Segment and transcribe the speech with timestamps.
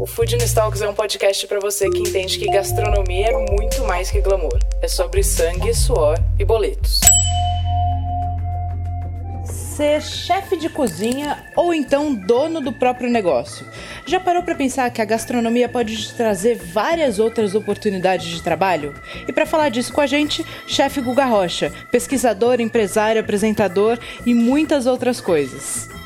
[0.00, 4.10] O Food Talks é um podcast para você que entende que gastronomia é muito mais
[4.10, 4.58] que glamour.
[4.80, 7.00] É sobre sangue, suor e boletos.
[9.44, 13.66] Ser chefe de cozinha ou então dono do próprio negócio.
[14.06, 18.94] Já parou para pensar que a gastronomia pode te trazer várias outras oportunidades de trabalho?
[19.28, 24.86] E para falar disso com a gente, chefe Guga Rocha, pesquisador, empresário, apresentador e muitas
[24.86, 25.99] outras coisas.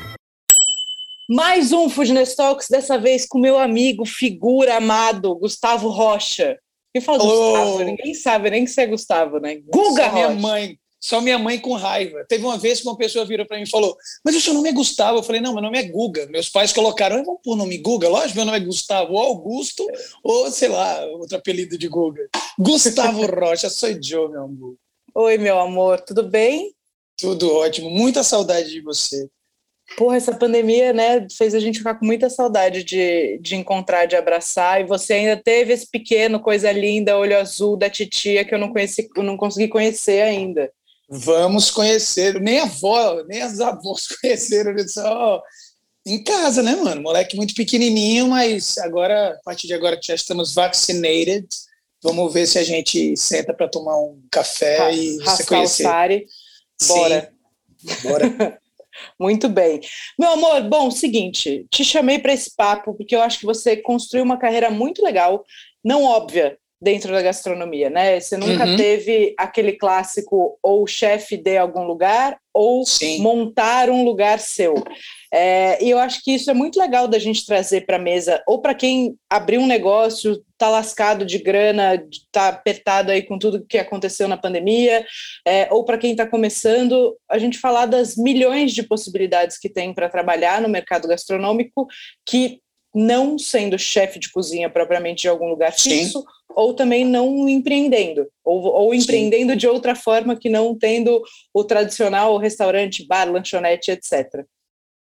[1.27, 6.57] Mais um Fujiness Talks, dessa vez com meu amigo, figura amado, Gustavo Rocha.
[6.93, 7.51] Quem fala Alô.
[7.51, 7.83] Gustavo?
[7.83, 9.55] Ninguém sabe nem que você é Gustavo, né?
[9.55, 10.13] Guga só Rocha.
[10.13, 12.23] minha mãe, só minha mãe com raiva.
[12.29, 14.69] Teve uma vez que uma pessoa virou para mim e falou: Mas o seu nome
[14.69, 15.17] é Gustavo?
[15.17, 16.27] Eu falei: Não, meu nome é Guga.
[16.27, 18.07] Meus pais colocaram: Vamos pôr o nome Guga?
[18.07, 19.83] Lógico, meu nome é Gustavo, ou Augusto,
[20.23, 22.29] ou sei lá, outro apelido de Guga.
[22.59, 24.75] Gustavo Rocha, sou Joe, meu amor.
[25.15, 26.73] Oi, meu amor, tudo bem?
[27.17, 29.27] Tudo ótimo, muita saudade de você.
[29.97, 34.15] Porra, essa pandemia, né, fez a gente ficar com muita saudade de, de encontrar, de
[34.15, 38.59] abraçar, e você ainda teve esse pequeno, coisa linda, olho azul da titia que eu
[38.59, 40.69] não conheci, eu não consegui conhecer ainda.
[41.07, 45.41] Vamos conhecer, nem a avó, nem as avós conheceram, só
[46.05, 47.01] em casa, né, mano?
[47.01, 51.47] Moleque muito pequenininho, mas agora, a partir de agora que já estamos vaccinated,
[52.01, 55.83] vamos ver se a gente senta para tomar um café Ra e você conhecer.
[55.83, 57.31] Bora.
[57.83, 58.59] Sim, bora.
[59.19, 59.79] Muito bem.
[60.17, 64.23] Meu amor, bom, seguinte, te chamei para esse papo porque eu acho que você construiu
[64.23, 65.43] uma carreira muito legal,
[65.83, 68.19] não óbvia, dentro da gastronomia, né?
[68.19, 68.75] Você nunca uhum.
[68.75, 73.21] teve aquele clássico ou chefe de algum lugar ou Sim.
[73.21, 74.75] montar um lugar seu.
[75.37, 78.41] É, e eu acho que isso é muito legal da gente trazer para a mesa,
[78.47, 83.65] ou para quem abriu um negócio, está lascado de grana, está apertado aí com tudo
[83.65, 85.05] que aconteceu na pandemia,
[85.45, 89.93] é, ou para quem está começando, a gente falar das milhões de possibilidades que tem
[89.93, 91.85] para trabalhar no mercado gastronômico,
[92.25, 92.61] que
[92.93, 96.25] não sendo chefe de cozinha propriamente de algum lugar fixo, Sim.
[96.55, 99.57] ou também não empreendendo, ou, ou empreendendo Sim.
[99.57, 101.21] de outra forma que não tendo
[101.53, 104.45] o tradicional restaurante, bar, lanchonete, etc.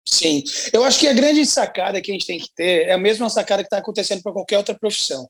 [0.04, 0.42] Sim,
[0.72, 3.30] eu acho que a grande sacada que a gente tem que ter é a mesma
[3.30, 5.28] sacada que está acontecendo para qualquer outra profissão.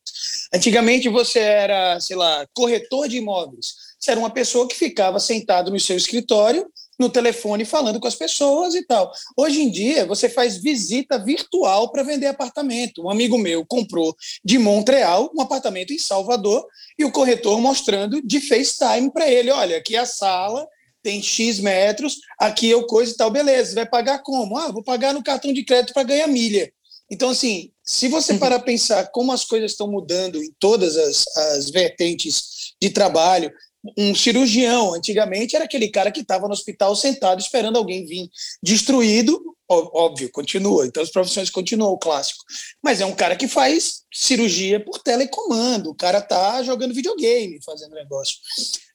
[0.53, 3.75] Antigamente você era, sei lá, corretor de imóveis.
[3.99, 6.67] Você era uma pessoa que ficava sentado no seu escritório,
[6.99, 9.13] no telefone, falando com as pessoas e tal.
[9.37, 13.03] Hoje em dia você faz visita virtual para vender apartamento.
[13.03, 16.67] Um amigo meu comprou de Montreal um apartamento em Salvador
[16.99, 20.67] e o corretor mostrando de FaceTime para ele: olha, aqui é a sala
[21.03, 24.57] tem X metros, aqui eu coisa e tal, beleza, vai pagar como?
[24.57, 26.73] Ah, vou pagar no cartão de crédito para ganhar milha.
[27.11, 28.39] Então, assim, se você uhum.
[28.39, 33.53] parar a pensar como as coisas estão mudando em todas as, as vertentes de trabalho,
[33.97, 38.29] um cirurgião, antigamente, era aquele cara que estava no hospital sentado esperando alguém vir
[38.63, 42.45] destruído, óbvio, continua, então as profissões continuam o clássico,
[42.83, 47.95] mas é um cara que faz cirurgia por telecomando, o cara tá jogando videogame, fazendo
[47.95, 48.37] negócio.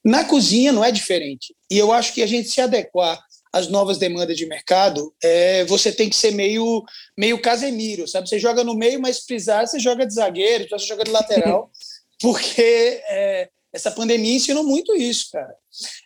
[0.05, 1.53] Na cozinha não é diferente.
[1.69, 3.19] E eu acho que a gente se adequar
[3.51, 6.83] às novas demandas de mercado, é, você tem que ser meio,
[7.17, 8.29] meio Casemiro, sabe?
[8.29, 11.71] Você joga no meio, mas precisar, você joga de zagueiro, você joga de lateral,
[12.21, 15.53] porque é, essa pandemia ensinou muito isso, cara.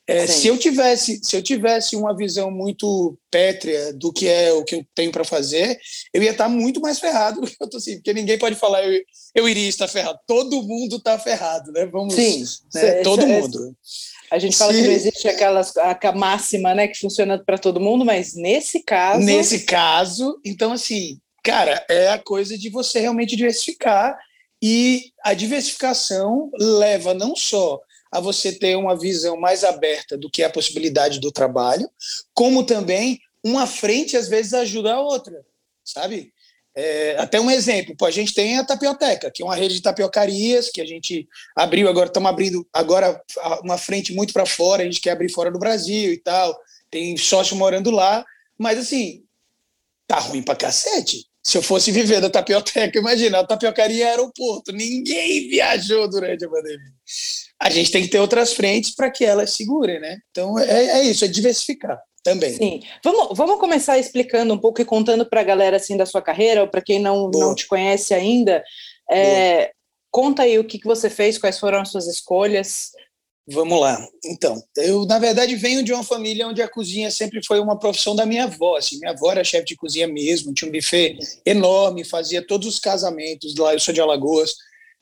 [0.05, 4.63] É, se eu tivesse se eu tivesse uma visão muito pétrea do que é o
[4.65, 5.79] que eu tenho para fazer,
[6.13, 8.83] eu ia estar muito mais ferrado do que eu tô assim, porque ninguém pode falar
[8.83, 9.01] eu,
[9.33, 10.19] eu iria estar ferrado.
[10.27, 11.85] Todo mundo está ferrado, né?
[11.85, 12.43] Vamos, Sim,
[12.73, 12.95] né?
[13.01, 13.73] todo mundo.
[14.29, 14.81] A gente fala Sim.
[14.81, 19.23] que não existe aquelas, a máxima, né, que funciona para todo mundo, mas nesse caso.
[19.23, 24.17] Nesse caso, então assim, cara, é a coisa de você realmente diversificar
[24.61, 27.79] e a diversificação leva não só
[28.11, 31.89] a você ter uma visão mais aberta do que é a possibilidade do trabalho,
[32.33, 35.44] como também uma frente às vezes ajuda a outra,
[35.83, 36.33] sabe?
[36.74, 39.81] É, até um exemplo, pô, a gente tem a Tapioteca, que é uma rede de
[39.81, 43.21] tapiocarias que a gente abriu agora, estamos abrindo agora
[43.62, 46.57] uma frente muito para fora, a gente quer abrir fora do Brasil e tal,
[46.89, 48.25] tem sócio morando lá,
[48.57, 49.24] mas assim,
[50.07, 51.31] tá ruim para cacete.
[51.43, 56.49] Se eu fosse viver da tapioteca, imagina, a tapiocaria é aeroporto, ninguém viajou durante a
[56.49, 56.93] pandemia.
[57.59, 60.17] A gente tem que ter outras frentes para que elas segurem, né?
[60.31, 62.53] Então é, é isso, é diversificar também.
[62.53, 62.81] Sim.
[63.03, 66.61] Vamos, vamos começar explicando um pouco e contando para a galera assim da sua carreira,
[66.61, 68.63] ou para quem não, não te conhece ainda.
[69.11, 69.71] É,
[70.09, 72.91] conta aí o que, que você fez, quais foram as suas escolhas,
[73.47, 74.07] Vamos lá.
[74.23, 78.15] Então, eu, na verdade, venho de uma família onde a cozinha sempre foi uma profissão
[78.15, 78.77] da minha avó.
[78.77, 78.99] Assim.
[78.99, 83.55] Minha avó era chefe de cozinha mesmo, tinha um buffet enorme, fazia todos os casamentos
[83.55, 83.73] lá.
[83.73, 84.53] Eu sou de Alagoas,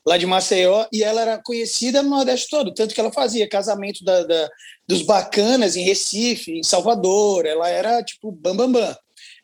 [0.05, 4.03] lá de Maceió, e ela era conhecida no Nordeste todo, tanto que ela fazia casamento
[4.03, 4.49] da, da,
[4.87, 7.45] dos bacanas em Recife, em Salvador.
[7.45, 8.95] Ela era, tipo, bam, bam, bam.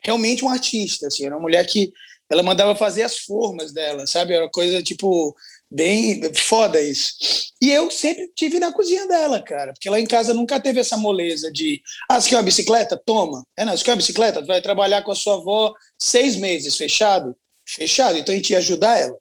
[0.02, 1.26] Realmente um artista, assim.
[1.26, 1.92] Era uma mulher que
[2.30, 4.32] ela mandava fazer as formas dela, sabe?
[4.32, 5.36] Era coisa, tipo
[5.70, 7.14] Bem foda isso.
[7.60, 10.96] E eu sempre tive na cozinha dela, cara, porque lá em casa nunca teve essa
[10.96, 13.00] moleza de, ah, você quer uma bicicleta?
[13.04, 13.44] Toma.
[13.56, 14.44] É, não, você quer uma bicicleta?
[14.44, 17.36] Vai trabalhar com a sua avó seis meses, fechado?
[17.66, 18.16] Fechado.
[18.16, 19.16] Então a gente ia ajudar ela.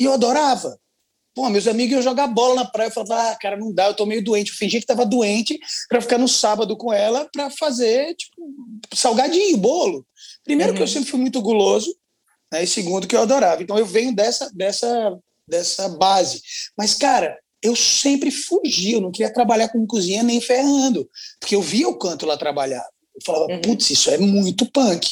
[0.00, 0.78] E eu adorava.
[1.34, 2.88] Pô, meus amigos iam jogar bola na praia.
[2.88, 4.52] Eu falava, ah, cara, não dá, eu tô meio doente.
[4.52, 5.58] Eu fingi que tava doente
[5.88, 8.36] para ficar no sábado com ela para fazer, tipo,
[8.94, 10.06] salgadinho, bolo.
[10.44, 10.76] Primeiro uhum.
[10.76, 10.92] que eu uhum.
[10.92, 11.94] sempre fui muito guloso,
[12.52, 13.62] né, e segundo que eu adorava.
[13.62, 16.40] Então eu venho dessa, dessa dessa base.
[16.76, 21.08] Mas, cara, eu sempre fugi, eu não queria trabalhar com cozinha nem ferrando,
[21.40, 22.84] porque eu via o canto lá trabalhar.
[23.14, 23.60] Eu falava, uhum.
[23.60, 25.08] putz, isso é muito punk.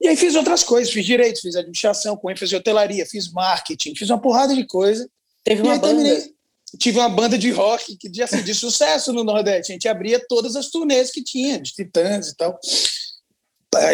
[0.00, 3.94] E aí fiz outras coisas, fiz direito, fiz administração, com ênfase em hotelaria, fiz marketing,
[3.94, 5.08] fiz uma porrada de coisa.
[5.44, 5.86] Teve uma banda?
[5.88, 6.34] Terminei,
[6.78, 9.72] tive uma banda de rock que de, assim, de sucesso no Nordeste.
[9.72, 12.58] A gente abria todas as turnês que tinha, de Titãs e tal.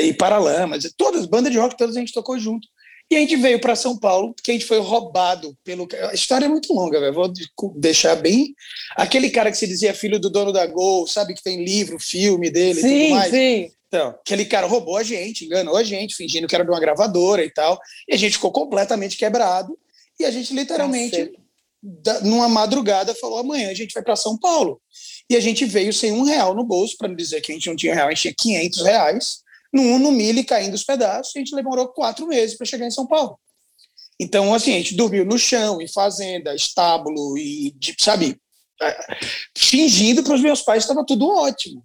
[0.02, 2.66] E Paralamas, todas, bandas de rock, todas a gente tocou junto.
[3.10, 5.88] E a gente veio para São Paulo, porque a gente foi roubado pelo.
[6.10, 7.14] A história é muito longa, velho.
[7.14, 7.32] Vou
[7.76, 8.54] deixar bem.
[8.96, 12.50] Aquele cara que se dizia filho do dono da Gol, sabe, que tem livro, filme
[12.50, 13.30] dele sim, e tudo mais.
[13.30, 13.70] Sim.
[13.86, 17.42] Então, aquele cara roubou a gente, enganou a gente, fingindo que era de uma gravadora
[17.42, 17.80] e tal.
[18.06, 19.78] E a gente ficou completamente quebrado.
[20.20, 21.32] E a gente literalmente,
[22.22, 24.82] numa madrugada, falou: amanhã a gente vai para São Paulo.
[25.30, 27.68] E a gente veio sem um real no bolso, para não dizer que a gente
[27.68, 31.38] não tinha real, a gente tinha 500 reais no, no milho caindo os pedaços, a
[31.38, 33.38] gente demorou quatro meses para chegar em São Paulo.
[34.20, 38.36] Então, assim, a gente dormiu no chão, em fazenda, estábulo, e, sabe,
[39.56, 41.84] fingindo para os meus pais estava tudo ótimo,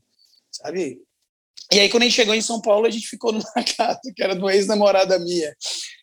[0.52, 1.00] sabe?
[1.72, 3.44] E aí, quando a gente chegou em São Paulo, a gente ficou numa
[3.78, 5.56] casa que era de uma ex-namorada minha,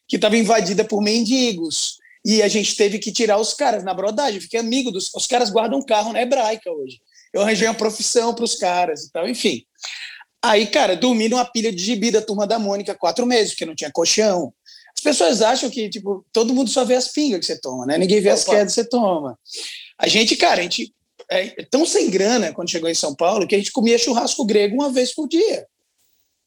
[0.09, 1.97] que estava invadida por mendigos.
[2.25, 4.41] E a gente teve que tirar os caras na brodagem.
[4.41, 5.11] Fiquei amigo dos.
[5.15, 7.01] Os caras guardam carro na hebraica hoje.
[7.33, 9.65] Eu arranjei uma profissão para os caras e tal, enfim.
[10.43, 13.75] Aí, cara, dormi numa pilha de gibi da turma da Mônica quatro meses, porque não
[13.75, 14.53] tinha colchão.
[14.97, 17.99] As pessoas acham que, tipo, todo mundo só vê as pingas que você toma, né?
[17.99, 19.39] Ninguém vê as quedas que você toma.
[19.99, 20.95] A gente, cara, a gente
[21.29, 24.75] é tão sem grana quando chegou em São Paulo que a gente comia churrasco grego
[24.75, 25.67] uma vez por dia.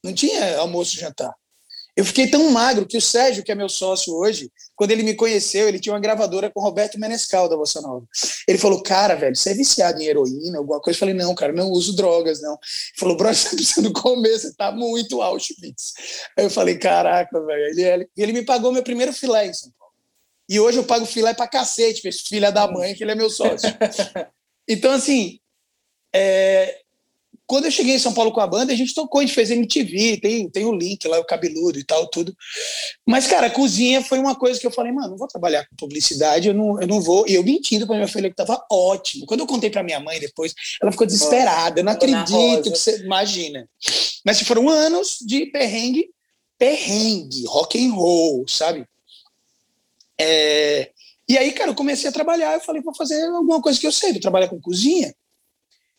[0.04, 1.34] Não tinha almoço e jantar.
[1.95, 5.13] Eu fiquei tão magro que o Sérgio, que é meu sócio hoje, quando ele me
[5.13, 8.07] conheceu, ele tinha uma gravadora com Roberto Menescal da Bossa Nova.
[8.48, 10.98] Ele falou, cara, velho, você é viciado em heroína, alguma coisa?
[10.98, 12.54] Eu falei, não, cara, não uso drogas, não.
[12.54, 15.94] Ele falou, bro, você tá precisando comer, você tá muito Auschwitz.
[16.36, 17.66] Aí eu falei, caraca, velho.
[17.68, 19.94] Ele, ele, ele me pagou meu primeiro filé em São Paulo.
[20.50, 23.30] E hoje eu pago filé pra cacete, esse filho da mãe, que ele é meu
[23.30, 23.69] sócio.
[24.66, 25.42] Então, assim,
[26.16, 26.83] é,
[27.45, 29.51] quando eu cheguei em São Paulo com a banda, a gente tocou, a gente fez
[29.51, 32.36] MTV, tem, tem o link lá, o cabeludo e tal, tudo.
[33.06, 35.75] Mas, cara, a cozinha foi uma coisa que eu falei, mano, não vou trabalhar com
[35.75, 37.28] publicidade, eu não, eu não vou.
[37.28, 39.25] E eu mentindo pra minha filha que tava ótimo.
[39.25, 41.81] Quando eu contei pra minha mãe depois, ela ficou desesperada.
[41.81, 43.04] Eu não acredito que você.
[43.04, 43.68] Imagina.
[44.25, 46.10] Mas foram anos de perrengue,
[46.57, 48.86] perrengue, rock and roll, sabe?
[50.19, 50.89] É...
[51.28, 53.92] E aí, cara, eu comecei a trabalhar, eu falei, vou fazer alguma coisa que eu
[53.92, 55.13] sei, vou trabalhar com cozinha.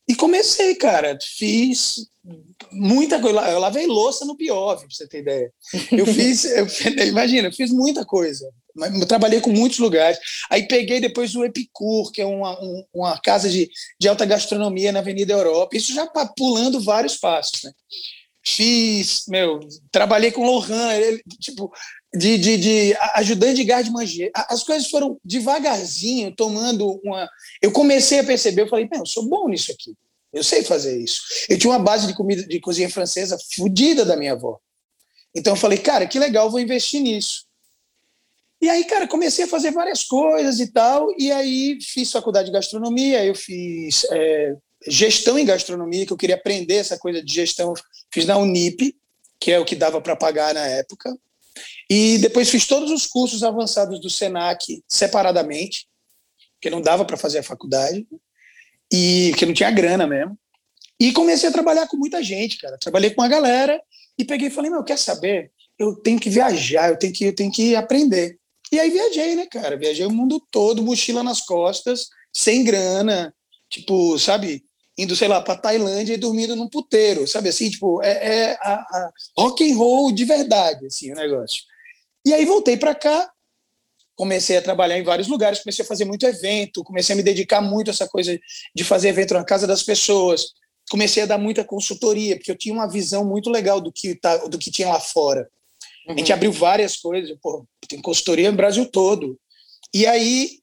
[0.06, 1.18] E comecei, cara.
[1.20, 2.06] Fiz
[2.70, 3.40] muita coisa.
[3.50, 5.52] Eu lavei louça no Piov, pra você ter ideia.
[5.92, 6.66] Eu fiz, eu,
[7.06, 8.50] imagina, eu fiz muita coisa.
[8.76, 10.18] Eu trabalhei com muitos lugares.
[10.50, 14.92] Aí peguei depois o Epicur, que é uma, um, uma casa de, de alta gastronomia
[14.92, 15.76] na Avenida Europa.
[15.76, 17.72] Isso já pulando vários passos, né?
[18.46, 19.58] Fiz, meu,
[19.90, 21.72] trabalhei com Lohan, ele, tipo,
[22.14, 24.30] de, de, de ajudante de garde manger.
[24.34, 27.28] As coisas foram devagarzinho, tomando uma.
[27.62, 29.94] Eu comecei a perceber, eu falei, eu sou bom nisso aqui.
[30.34, 31.22] Eu sei fazer isso.
[31.48, 34.58] Eu tinha uma base de comida de cozinha francesa fodida da minha avó.
[35.34, 37.46] Então eu falei, cara, que legal, vou investir nisso.
[38.60, 41.08] E aí, cara, comecei a fazer várias coisas e tal.
[41.18, 46.36] E aí fiz faculdade de gastronomia, eu fiz é, gestão em gastronomia, que eu queria
[46.36, 47.74] aprender essa coisa de gestão.
[48.12, 48.96] Fiz na Unip,
[49.38, 51.14] que é o que dava para pagar na época.
[51.90, 55.86] E depois fiz todos os cursos avançados do SENAC separadamente,
[56.54, 58.06] porque não dava para fazer a faculdade,
[58.94, 60.38] e que não tinha grana mesmo.
[61.00, 62.78] E comecei a trabalhar com muita gente, cara.
[62.78, 63.82] Trabalhei com uma galera
[64.16, 65.50] e peguei e falei: meu, quer saber?
[65.76, 68.38] Eu tenho que viajar, eu tenho que, eu tenho que aprender.
[68.70, 69.76] E aí viajei, né, cara?
[69.76, 73.34] Viajei o mundo todo, mochila nas costas, sem grana,
[73.68, 74.64] tipo, sabe?
[74.96, 78.74] indo, sei lá, para Tailândia e dormindo num puteiro, sabe assim, tipo, é, é a,
[78.74, 81.64] a rock and roll de verdade, assim, o negócio.
[82.24, 83.28] E aí voltei para cá
[84.16, 87.60] comecei a trabalhar em vários lugares, comecei a fazer muito evento, comecei a me dedicar
[87.60, 88.38] muito a essa coisa
[88.74, 90.52] de fazer evento na casa das pessoas,
[90.90, 94.36] comecei a dar muita consultoria, porque eu tinha uma visão muito legal do que, tá,
[94.36, 95.48] do que tinha lá fora.
[96.06, 96.14] Uhum.
[96.14, 96.36] A gente uhum.
[96.36, 99.38] abriu várias coisas, pô, tem consultoria no Brasil todo.
[99.92, 100.58] E aí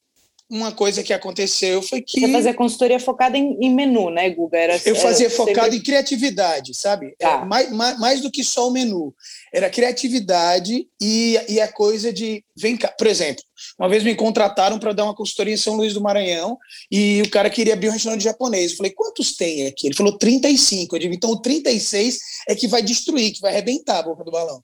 [0.52, 2.20] uma coisa que aconteceu foi que.
[2.20, 4.58] Você fazia consultoria focada em, em menu, né, Guga?
[4.58, 5.78] Era, eu fazia era focado sempre...
[5.78, 7.16] em criatividade, sabe?
[7.18, 7.42] Tá.
[7.46, 9.14] Mais, mais, mais, do que só o menu.
[9.52, 12.42] Era criatividade e, e a coisa de.
[12.56, 12.88] Vem cá.
[12.88, 13.42] Por exemplo,
[13.78, 16.56] uma vez me contrataram para dar uma consultoria em São Luís do Maranhão
[16.90, 18.70] e o cara queria abrir um restaurante japonês.
[18.70, 19.88] Eu falei, quantos tem aqui?
[19.88, 20.96] Ele falou 35.
[20.96, 22.18] Eu digo, então o 36
[22.48, 24.62] é que vai destruir, que vai arrebentar a boca do balão.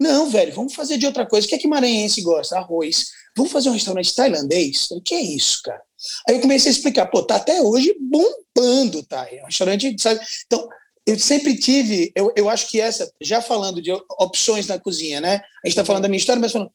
[0.00, 1.46] Não, velho, vamos fazer de outra coisa.
[1.46, 2.56] O que é que maranhense gosta?
[2.56, 3.08] Arroz.
[3.36, 4.90] Vamos fazer um restaurante tailandês?
[4.90, 5.82] O que é isso, cara?
[6.26, 9.28] Aí eu comecei a explicar, pô, tá até hoje bombando, tá?
[9.30, 10.20] É um restaurante, sabe?
[10.46, 10.66] Então,
[11.10, 15.36] eu sempre tive, eu, eu acho que essa, já falando de opções na cozinha, né?
[15.64, 16.70] A gente está falando da minha história, mas falando,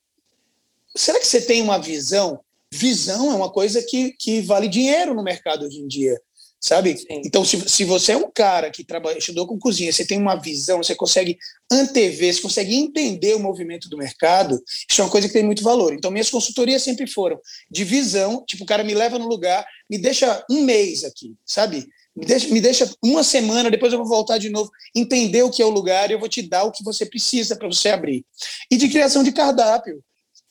[0.95, 2.39] será que você tem uma visão?
[2.71, 6.19] Visão é uma coisa que, que vale dinheiro no mercado hoje em dia
[6.65, 6.97] sabe?
[6.97, 7.21] Sim.
[7.23, 10.35] Então, se, se você é um cara que trabalha, estudou com cozinha, você tem uma
[10.35, 11.37] visão, você consegue
[11.71, 15.63] antever, você consegue entender o movimento do mercado, isso é uma coisa que tem muito
[15.63, 15.93] valor.
[15.93, 17.39] Então, minhas consultorias sempre foram
[17.69, 21.85] de visão, tipo, o cara me leva no lugar, me deixa um mês aqui, sabe?
[22.15, 25.61] Me deixa, me deixa uma semana, depois eu vou voltar de novo, entender o que
[25.61, 28.25] é o lugar e eu vou te dar o que você precisa para você abrir.
[28.71, 30.01] E de criação de cardápio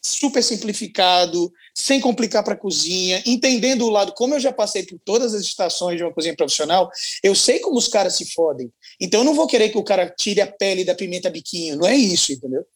[0.04, 4.98] super simplificado, sem complicar para a cozinha, entendendo o lado, como eu já passei por
[5.02, 6.90] todas as estações de uma cozinha profissional,
[7.22, 8.70] eu sei como os caras se fodem.
[9.00, 11.88] Então eu não vou querer que o cara tire a pele da pimenta biquinho, não
[11.88, 12.66] é isso, entendeu?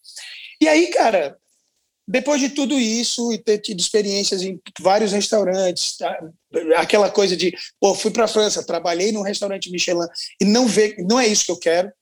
[0.59, 1.37] E aí, cara,
[2.09, 6.19] depois de tudo isso e ter tido experiências em vários restaurantes, tá?
[6.79, 10.07] aquela coisa de, pô, fui para a França, trabalhei num restaurante Michelin
[10.41, 11.93] e não vê, não é isso que eu quero.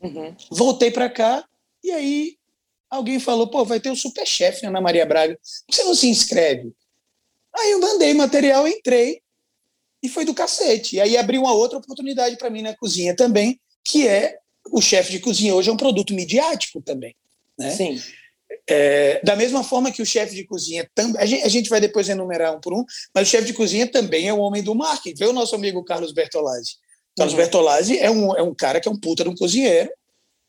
[0.00, 0.34] Uhum.
[0.50, 1.44] Voltei para cá
[1.84, 2.36] e aí
[2.88, 6.08] alguém falou, pô, vai ter o Superchef Ana Maria Braga, por que você não se
[6.08, 6.72] inscreve?
[7.54, 9.20] Aí eu mandei material, entrei
[10.02, 10.96] e foi do cacete.
[10.96, 14.38] E aí abriu uma outra oportunidade para mim na cozinha também, que é
[14.70, 17.14] o chefe de cozinha hoje é um produto midiático também.
[17.58, 17.70] Né?
[17.70, 18.00] Sim.
[18.68, 21.20] É, da mesma forma que o chefe de cozinha também.
[21.20, 24.32] A gente, vai depois enumerar um por um, mas o chefe de cozinha também é
[24.32, 25.18] o homem do marketing.
[25.18, 26.76] Vê o nosso amigo Carlos Bertolazzi.
[27.16, 27.40] Carlos uhum.
[27.40, 29.90] Bertolazzi é um, é um cara que é um puta de um cozinheiro,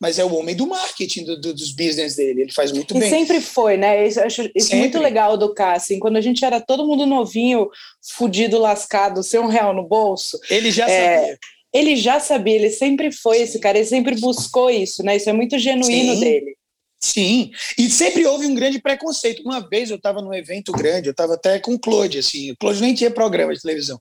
[0.00, 3.00] mas é o homem do marketing do, do, dos business dele, ele faz muito e
[3.00, 3.10] bem.
[3.10, 4.06] sempre foi, né?
[4.06, 5.98] Isso, acho isso muito legal do Cássio.
[5.98, 7.68] Quando a gente era todo mundo novinho,
[8.16, 10.38] fudido, lascado, sem um real no bolso.
[10.50, 11.38] Ele já é, sabia.
[11.72, 13.42] Ele já sabia, ele sempre foi Sim.
[13.42, 15.16] esse cara, ele sempre buscou isso, né?
[15.16, 16.20] Isso é muito genuíno Sim.
[16.20, 16.56] dele.
[17.04, 19.42] Sim, e sempre houve um grande preconceito.
[19.42, 22.56] Uma vez eu estava num evento grande, eu estava até com o Claude, assim, o
[22.56, 24.00] Claude nem tinha programa de televisão.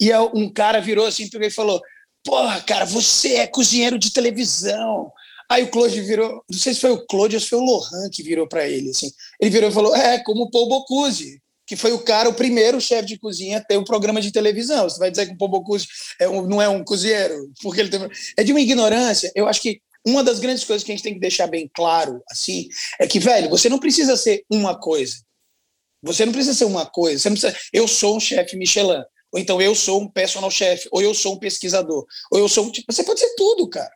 [0.00, 1.82] E um cara virou assim, e falou:
[2.24, 5.10] Porra, cara, você é cozinheiro de televisão.
[5.50, 8.08] Aí o Claude virou, não sei se foi o Claude ou se foi o Lohan
[8.12, 9.10] que virou para ele, assim.
[9.40, 12.80] Ele virou e falou: "É, como o Paul Bocuse, que foi o cara, o primeiro
[12.80, 14.88] chefe de cozinha a ter um programa de televisão.
[14.88, 15.88] Você vai dizer que o Paul Bocuse
[16.20, 18.08] é um, não é um cozinheiro, porque ele tem...
[18.36, 19.32] é de uma ignorância.
[19.34, 22.22] Eu acho que uma das grandes coisas que a gente tem que deixar bem claro,
[22.30, 22.68] assim,
[23.00, 25.16] é que, velho, você não precisa ser uma coisa.
[26.02, 27.18] Você não precisa ser uma coisa.
[27.18, 27.58] Você não precisa.
[27.72, 29.02] Eu sou um chefe Michelin.
[29.32, 32.70] Ou então eu sou um personal chef, ou eu sou um pesquisador, ou eu sou.
[32.70, 33.90] Tipo, você pode ser tudo, cara.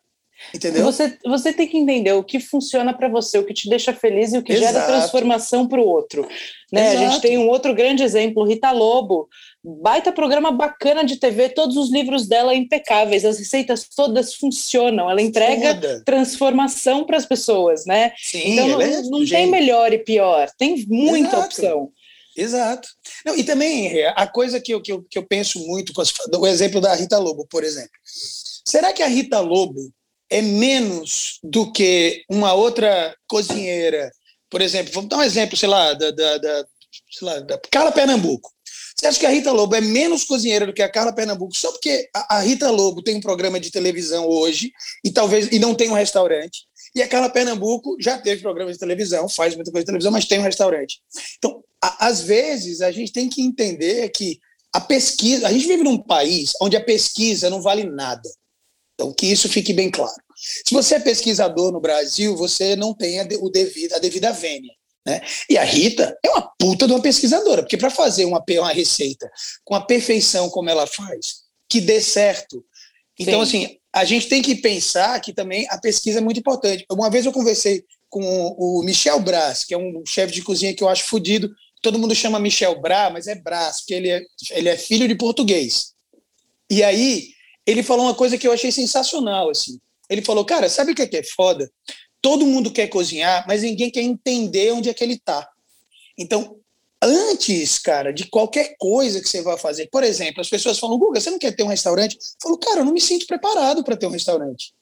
[0.55, 0.85] Entendeu?
[0.85, 4.33] Você, você tem que entender o que funciona para você, o que te deixa feliz
[4.33, 4.73] e o que Exato.
[4.73, 6.27] gera transformação para o outro.
[6.73, 6.93] Né?
[6.93, 9.29] A gente tem um outro grande exemplo, Rita Lobo,
[9.63, 15.21] baita programa bacana de TV, todos os livros dela impecáveis, as receitas todas funcionam, ela
[15.21, 16.03] entrega Foda.
[16.05, 18.13] transformação para as pessoas, né?
[18.17, 21.45] Sim, então não, é não tem melhor e pior, tem muita Exato.
[21.45, 21.93] opção.
[22.37, 22.89] Exato.
[23.27, 25.93] Não, e também a coisa que eu, que eu, que eu penso muito,
[26.39, 27.91] o exemplo da Rita Lobo, por exemplo.
[28.65, 29.93] Será que a Rita Lobo
[30.31, 34.11] é menos do que uma outra cozinheira.
[34.49, 36.67] Por exemplo, vamos dar um exemplo, sei lá, da, da, da,
[37.21, 38.51] lá, da Carla Pernambuco.
[39.01, 41.73] Você acha que a Rita Lobo é menos cozinheira do que a Carla Pernambuco só
[41.73, 44.71] porque a, Rita Lobo tem um programa de televisão hoje
[45.03, 46.67] e talvez e não tem um restaurante?
[46.95, 50.27] E a Carla Pernambuco já teve programa de televisão, faz muita coisa de televisão, mas
[50.27, 51.01] tem um restaurante.
[51.39, 54.39] Então, a, às vezes, a gente tem que entender que
[54.71, 55.49] a pesquisa.
[55.49, 58.29] A gente vive num país onde a pesquisa não vale nada.
[58.95, 60.23] Então, que isso fique bem claro.
[60.37, 64.75] Se você é pesquisador no Brasil, você não tem a, o devido, a devida vênia.
[65.07, 65.21] Né?
[65.49, 69.31] E a Rita é uma puta de uma pesquisadora, porque para fazer uma, uma receita
[69.65, 72.65] com a perfeição como ela faz, que dê certo.
[73.19, 73.65] Então, Sim.
[73.65, 76.85] assim, a gente tem que pensar que também a pesquisa é muito importante.
[76.91, 78.23] Uma vez eu conversei com
[78.59, 81.51] o Michel Brás, que é um chefe de cozinha que eu acho fodido.
[81.81, 85.15] Todo mundo chama Michel Brás, mas é Brás, porque ele é, ele é filho de
[85.15, 85.93] português.
[86.69, 87.29] E aí,
[87.67, 89.79] ele falou uma coisa que eu achei sensacional, assim.
[90.09, 91.71] Ele falou, cara, sabe o que é, que é foda?
[92.23, 95.49] Todo mundo quer cozinhar, mas ninguém quer entender onde é que ele está.
[96.19, 96.61] Então,
[97.03, 99.89] antes, cara, de qualquer coisa que você vai fazer.
[99.91, 102.17] Por exemplo, as pessoas falam, Guga, você não quer ter um restaurante?
[102.17, 104.75] Eu falo, cara, eu não me sinto preparado para ter um restaurante.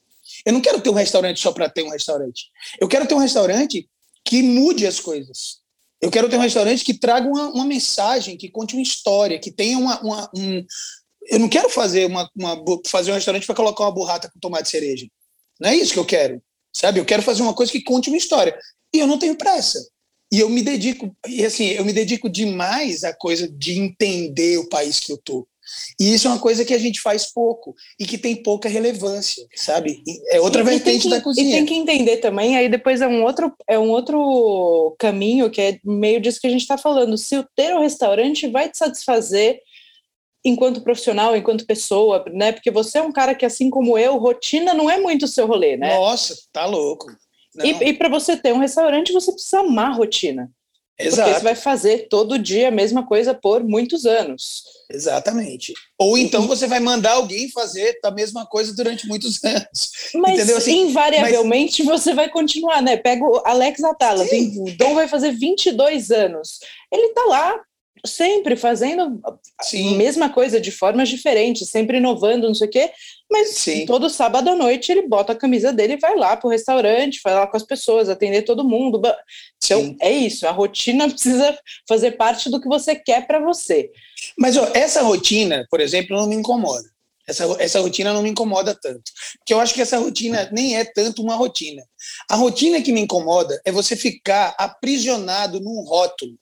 [0.45, 2.50] Eu não quero ter um restaurante só para ter um restaurante.
[2.80, 3.88] Eu quero ter um restaurante
[4.25, 5.61] que mude as coisas.
[6.00, 9.50] Eu quero ter um restaurante que traga uma, uma mensagem, que conte uma história, que
[9.50, 10.00] tenha uma.
[10.00, 10.64] uma um...
[11.30, 14.68] Eu não quero fazer, uma, uma fazer um restaurante para colocar uma burrata com tomate
[14.68, 15.07] cereja.
[15.61, 16.42] Não é isso que eu quero.
[16.79, 17.01] Sabe?
[17.01, 18.57] Eu quero fazer uma coisa que conte uma história.
[18.95, 19.85] E eu não tenho pressa.
[20.31, 24.69] E eu me dedico, e assim, eu me dedico demais à coisa de entender o
[24.69, 25.49] país que eu tô.
[25.99, 29.45] E isso é uma coisa que a gente faz pouco e que tem pouca relevância,
[29.55, 30.03] sabe?
[30.31, 31.49] É outra e, vertente que, da cozinha.
[31.49, 35.61] E tem que entender também, aí depois é um outro, é um outro caminho que
[35.61, 37.19] é meio disso que a gente está falando.
[37.19, 39.61] Se o ter um restaurante vai te satisfazer
[40.45, 42.52] enquanto profissional, enquanto pessoa, né?
[42.52, 45.47] Porque você é um cara que, assim como eu, rotina não é muito o seu
[45.47, 45.97] rolê, né?
[45.97, 47.07] Nossa, tá louco.
[47.62, 50.50] E, e para você ter um restaurante, você precisa amar a rotina.
[50.99, 51.28] Exato.
[51.28, 54.64] Porque você vai fazer todo dia a mesma coisa por muitos anos.
[54.90, 55.73] Exatamente.
[55.97, 59.90] Ou então você vai mandar alguém fazer a mesma coisa durante muitos anos.
[60.14, 60.57] Mas entendeu?
[60.57, 62.00] Assim, invariavelmente mas...
[62.00, 62.97] você vai continuar, né?
[62.97, 66.59] Pega o Alex Atala, o Dom vai fazer 22 anos.
[66.92, 67.61] Ele tá lá
[68.07, 69.21] sempre fazendo
[69.62, 69.95] Sim.
[69.95, 72.90] a mesma coisa de formas diferentes, sempre inovando, não sei o quê,
[73.31, 73.87] mas Sim.
[73.87, 77.21] todo sábado à noite ele bota a camisa dele e vai lá para o restaurante,
[77.23, 79.00] vai lá com as pessoas, atender todo mundo.
[79.62, 79.97] Então Sim.
[80.00, 83.90] é isso, a rotina precisa fazer parte do que você quer para você.
[84.38, 86.88] Mas ó, essa rotina, por exemplo, não me incomoda.
[87.28, 89.02] Essa, essa rotina não me incomoda tanto.
[89.38, 91.83] Porque eu acho que essa rotina nem é tanto uma rotina.
[92.31, 96.38] A rotina que me incomoda é você ficar aprisionado num rótulo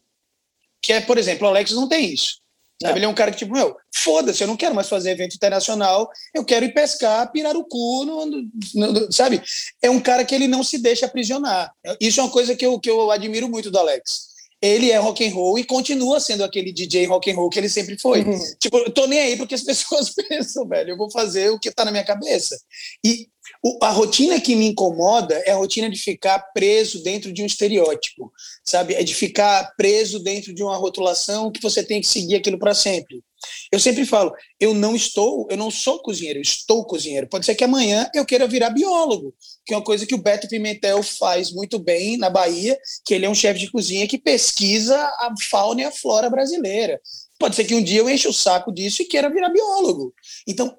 [0.87, 2.37] que é, por exemplo, o Alex não tem isso.
[2.81, 3.01] Sabe?
[3.01, 6.09] Ele é um cara que, tipo, meu, foda-se, eu não quero mais fazer evento internacional,
[6.33, 9.43] eu quero ir pescar, pirar o cu, no, no, no, sabe?
[9.83, 11.73] É um cara que ele não se deixa aprisionar.
[12.01, 14.37] Isso é uma coisa que eu, que eu admiro muito do Alex.
[14.63, 17.69] Ele é rock and roll e continua sendo aquele DJ rock and roll que ele
[17.69, 18.23] sempre foi.
[18.23, 18.39] Uhum.
[18.61, 21.73] Tipo, eu tô nem aí porque as pessoas pensam, velho, eu vou fazer o que
[21.73, 22.57] tá na minha cabeça.
[23.05, 23.27] E
[23.63, 27.47] o, a rotina que me incomoda é a rotina de ficar preso dentro de um
[27.47, 28.33] estereótipo,
[28.65, 28.95] sabe?
[28.95, 32.75] É de ficar preso dentro de uma rotulação que você tem que seguir aquilo para
[32.75, 33.23] sempre.
[33.71, 37.29] Eu sempre falo, eu não estou, eu não sou cozinheiro, eu estou cozinheiro.
[37.29, 40.49] Pode ser que amanhã eu queira virar biólogo, que é uma coisa que o Beto
[40.49, 44.97] Pimentel faz muito bem na Bahia, que ele é um chefe de cozinha que pesquisa
[44.97, 47.01] a fauna e a flora brasileira.
[47.39, 50.15] Pode ser que um dia eu enche o saco disso e queira virar biólogo.
[50.47, 50.77] Então,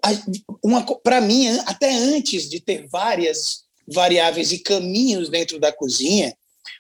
[1.04, 6.36] para mim, até antes de ter várias variáveis e caminhos dentro da cozinha,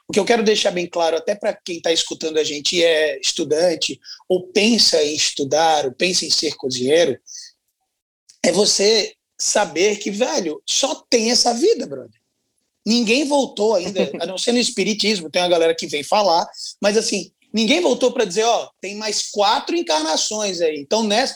[0.07, 3.19] o que eu quero deixar bem claro, até para quem está escutando a gente é
[3.19, 7.19] estudante, ou pensa em estudar, ou pensa em ser cozinheiro,
[8.43, 12.19] é você saber que, velho, só tem essa vida, brother.
[12.85, 16.47] Ninguém voltou ainda, a não ser no espiritismo, tem uma galera que vem falar,
[16.81, 20.79] mas assim, Ninguém voltou para dizer, ó, tem mais quatro encarnações aí.
[20.79, 21.35] Então, nessa,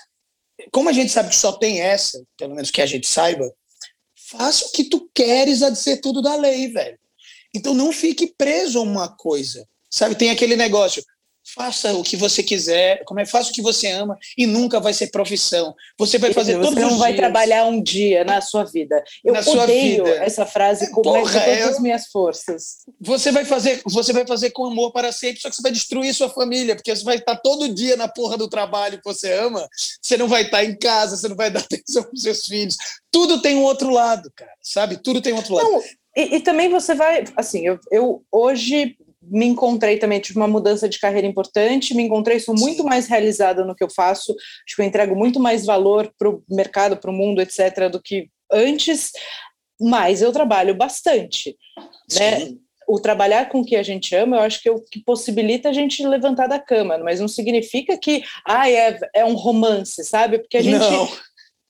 [0.71, 3.51] como a gente sabe que só tem essa, pelo menos que a gente saiba,
[4.15, 6.99] faça o que tu queres a de ser tudo da lei, velho.
[7.53, 9.67] Então não fique preso a uma coisa.
[9.89, 11.03] Sabe, tem aquele negócio,
[11.43, 14.93] Faça o que você quiser, como é, faça o que você ama e nunca vai
[14.93, 15.75] ser profissão.
[15.97, 16.87] Você vai fazer você todos os dias.
[16.87, 19.03] Você não vai trabalhar um dia na sua vida.
[19.23, 21.63] Eu na odeio essa frase com Porra, todas é...
[21.63, 22.85] as minhas forças.
[22.99, 26.13] Você vai fazer, você vai fazer com amor para sempre, só que você vai destruir
[26.13, 29.67] sua família, porque você vai estar todo dia na porra do trabalho que você ama,
[30.01, 32.77] você não vai estar em casa, você não vai dar atenção para seus filhos.
[33.11, 34.97] Tudo tem um outro lado, cara, sabe?
[34.97, 35.69] Tudo tem um outro lado.
[35.69, 35.81] Não,
[36.15, 40.89] e, e, também você vai, assim, eu, eu hoje me encontrei também, tive uma mudança
[40.89, 42.89] de carreira importante, me encontrei, sou muito Sim.
[42.89, 46.43] mais realizada no que eu faço, acho que eu entrego muito mais valor para o
[46.49, 49.11] mercado, para o mundo, etc., do que antes,
[49.79, 51.55] mas eu trabalho bastante,
[52.13, 52.53] né?
[52.87, 55.69] O trabalhar com o que a gente ama, eu acho que é o que possibilita
[55.69, 60.39] a gente levantar da cama, mas não significa que ah, é, é um romance, sabe?
[60.39, 61.07] Porque a gente não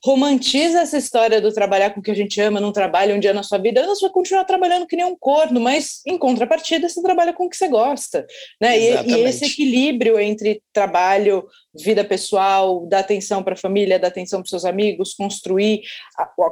[0.04, 3.34] romantiza essa história do trabalhar com o que a gente ama, não trabalha um dia
[3.34, 7.02] na sua vida, você vai continuar trabalhando que nem um corno, mas em contrapartida você
[7.02, 8.26] trabalha com o que você gosta,
[8.60, 8.80] né?
[8.80, 14.42] E, e, esse equilíbrio entre trabalho, vida pessoal, dar atenção para a família, dar atenção
[14.42, 15.82] para seus amigos, construir
[16.18, 16.52] a, a,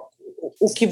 [0.62, 0.88] o que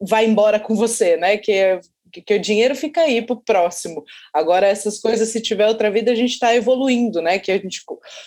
[0.00, 1.38] vai embora com você, né?
[1.38, 1.80] Que é
[2.22, 4.04] que o dinheiro fica aí para o próximo.
[4.32, 7.38] Agora, essas coisas, se tiver outra vida, a gente está evoluindo, né?
[7.38, 7.82] Que a gente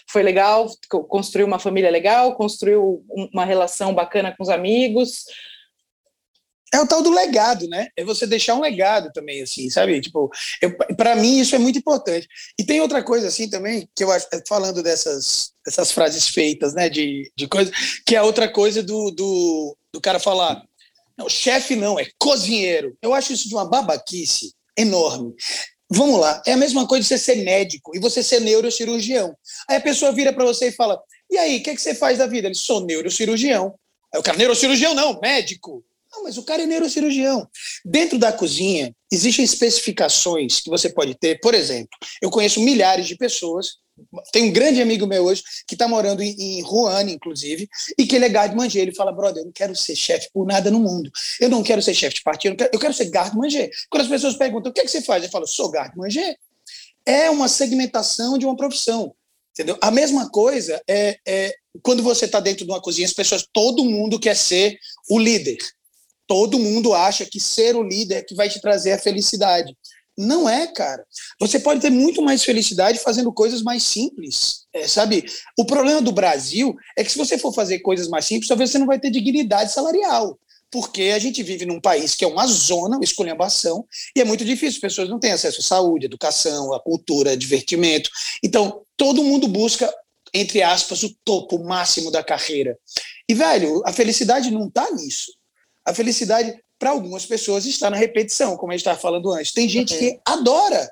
[0.08, 0.70] foi legal,
[1.08, 5.26] construiu uma família legal, construiu uma relação bacana com os amigos.
[6.74, 7.88] É o tal do legado, né?
[7.98, 10.00] É você deixar um legado também, assim, sabe?
[10.02, 10.30] Tipo,
[10.96, 12.28] para mim isso é muito importante.
[12.60, 16.88] E tem outra coisa, assim, também, que eu acho, falando dessas, dessas frases feitas, né,
[16.88, 17.72] de, de coisa,
[18.06, 20.64] que é outra coisa do, do, do cara falar,
[21.20, 22.98] não, chefe não, é cozinheiro.
[23.02, 25.34] Eu acho isso de uma babaquice enorme.
[25.92, 29.36] Vamos lá, é a mesma coisa você ser médico e você ser neurocirurgião.
[29.68, 30.98] Aí a pessoa vira para você e fala:
[31.30, 32.48] E aí, o que, é que você faz da vida?
[32.48, 33.76] Ele sou neurocirurgião.
[34.14, 35.84] Aí o cara, neurocirurgião não, médico.
[36.12, 37.48] Não, mas o cara é neurocirurgião.
[37.84, 41.40] Dentro da cozinha, existem especificações que você pode ter.
[41.40, 41.90] Por exemplo,
[42.22, 43.74] eu conheço milhares de pessoas.
[44.32, 48.16] Tem um grande amigo meu hoje que está morando em, em Wuhan, inclusive, e que
[48.16, 48.82] ele é garde manger.
[48.82, 51.12] Ele fala, brother, eu não quero ser chefe por nada no mundo.
[51.40, 53.70] Eu não quero ser chefe de partido, eu quero, eu quero ser garde manger.
[53.90, 55.24] Quando as pessoas perguntam, o que, é que você faz?
[55.24, 56.38] Eu falo, sou garde manger.
[57.06, 59.14] É uma segmentação de uma profissão.
[59.52, 59.78] Entendeu?
[59.82, 63.84] A mesma coisa é, é quando você está dentro de uma cozinha, as pessoas, todo
[63.84, 64.78] mundo quer ser
[65.10, 65.58] o líder
[66.30, 69.76] todo mundo acha que ser o líder é que vai te trazer a felicidade.
[70.22, 71.06] Não é, cara.
[71.40, 75.24] Você pode ter muito mais felicidade fazendo coisas mais simples, é, sabe?
[75.58, 78.78] O problema do Brasil é que se você for fazer coisas mais simples, talvez você
[78.78, 80.38] não vai ter dignidade salarial
[80.72, 83.84] porque a gente vive num país que é uma zona, uma esculhambação,
[84.16, 87.32] e é muito difícil, as pessoas não têm acesso à saúde, à educação, à cultura,
[87.32, 88.12] a divertimento.
[88.44, 89.92] Então, todo mundo busca,
[90.32, 92.78] entre aspas, o topo máximo da carreira.
[93.28, 95.32] E, velho, a felicidade não está nisso.
[95.84, 99.52] A felicidade, para algumas pessoas, está na repetição, como a gente estava falando antes.
[99.52, 100.90] Tem gente que adora.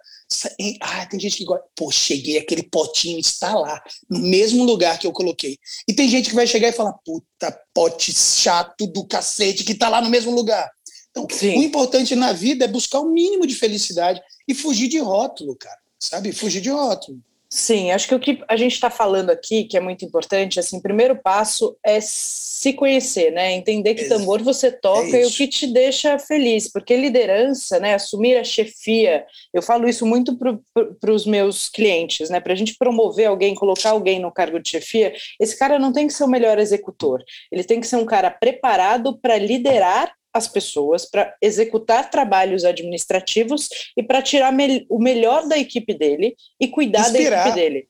[0.82, 1.65] Ah, tem gente que gosta.
[1.73, 5.58] Pô, cheguei, aquele potinho está lá, no mesmo lugar que eu coloquei.
[5.88, 9.88] E tem gente que vai chegar e falar: puta, pote chato do cacete que está
[9.88, 10.69] lá no mesmo lugar.
[11.12, 11.58] Então, Sim.
[11.58, 15.80] o importante na vida é buscar o mínimo de felicidade e fugir de rótulo, cara.
[15.97, 16.34] Sabe?
[16.34, 17.19] Fugir de rótulo.
[17.50, 20.82] Sim, acho que o que a gente está falando aqui, que é muito importante, assim,
[20.82, 23.54] primeiro passo é se conhecer, né?
[23.54, 27.94] Entender que tambor você toca é e o que te deixa feliz, porque liderança, né?
[27.94, 32.42] Assumir a chefia, eu falo isso muito para os meus clientes, né?
[32.42, 36.06] Para a gente promover alguém, colocar alguém no cargo de chefia, esse cara não tem
[36.08, 40.47] que ser o melhor executor, ele tem que ser um cara preparado para liderar as
[40.47, 46.67] pessoas para executar trabalhos administrativos e para tirar me o melhor da equipe dele e
[46.67, 47.30] cuidar Inspirar.
[47.30, 47.88] da equipe dele.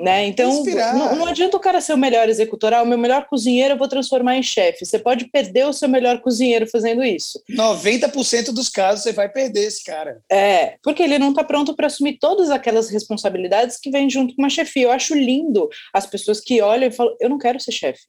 [0.00, 0.24] Né?
[0.26, 3.74] Então, não, não, adianta o cara ser o melhor executor, ah, o meu melhor cozinheiro
[3.74, 4.86] eu vou transformar em chefe.
[4.86, 7.42] Você pode perder o seu melhor cozinheiro fazendo isso.
[7.50, 10.22] 90% dos casos você vai perder esse cara.
[10.32, 14.42] É, porque ele não está pronto para assumir todas aquelas responsabilidades que vêm junto com
[14.42, 14.84] uma chefia.
[14.84, 18.00] Eu acho lindo as pessoas que olham e falam: eu não quero ser chefe.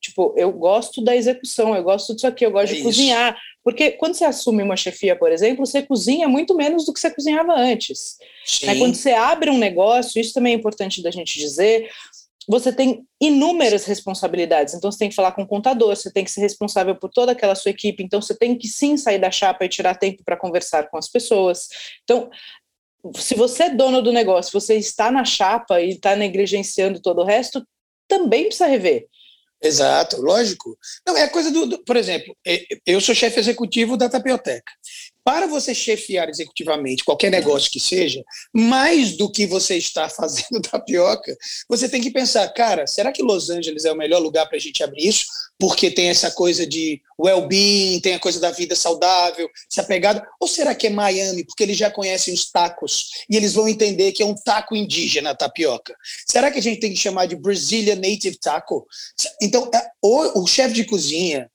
[0.00, 2.84] Tipo, eu gosto da execução, eu gosto disso aqui, eu gosto é de isso.
[2.84, 3.36] cozinhar.
[3.64, 7.10] Porque quando você assume uma chefia, por exemplo, você cozinha muito menos do que você
[7.10, 8.16] cozinhava antes.
[8.62, 8.76] Né?
[8.76, 11.90] Quando você abre um negócio, isso também é importante da gente dizer,
[12.48, 14.72] você tem inúmeras responsabilidades.
[14.72, 17.32] Então, você tem que falar com o contador, você tem que ser responsável por toda
[17.32, 18.02] aquela sua equipe.
[18.02, 21.08] Então, você tem que sim sair da chapa e tirar tempo para conversar com as
[21.08, 21.68] pessoas.
[22.04, 22.30] Então,
[23.16, 27.24] se você é dono do negócio, você está na chapa e está negligenciando todo o
[27.24, 27.62] resto,
[28.08, 29.06] também precisa rever.
[29.60, 30.78] Exato, lógico.
[31.06, 34.70] Não, é coisa do, do, Por exemplo, é, eu sou chefe executivo da Tapioteca
[35.28, 41.36] para você chefiar executivamente qualquer negócio que seja, mais do que você está fazendo tapioca,
[41.68, 44.58] você tem que pensar, cara, será que Los Angeles é o melhor lugar para a
[44.58, 45.26] gente abrir isso?
[45.58, 50.26] Porque tem essa coisa de well-being, tem a coisa da vida saudável, essa pegada.
[50.40, 54.12] Ou será que é Miami, porque eles já conhecem os tacos e eles vão entender
[54.12, 55.94] que é um taco indígena tapioca?
[56.26, 58.86] Será que a gente tem que chamar de Brazilian Native Taco?
[59.42, 61.50] Então, é, o chefe de cozinha,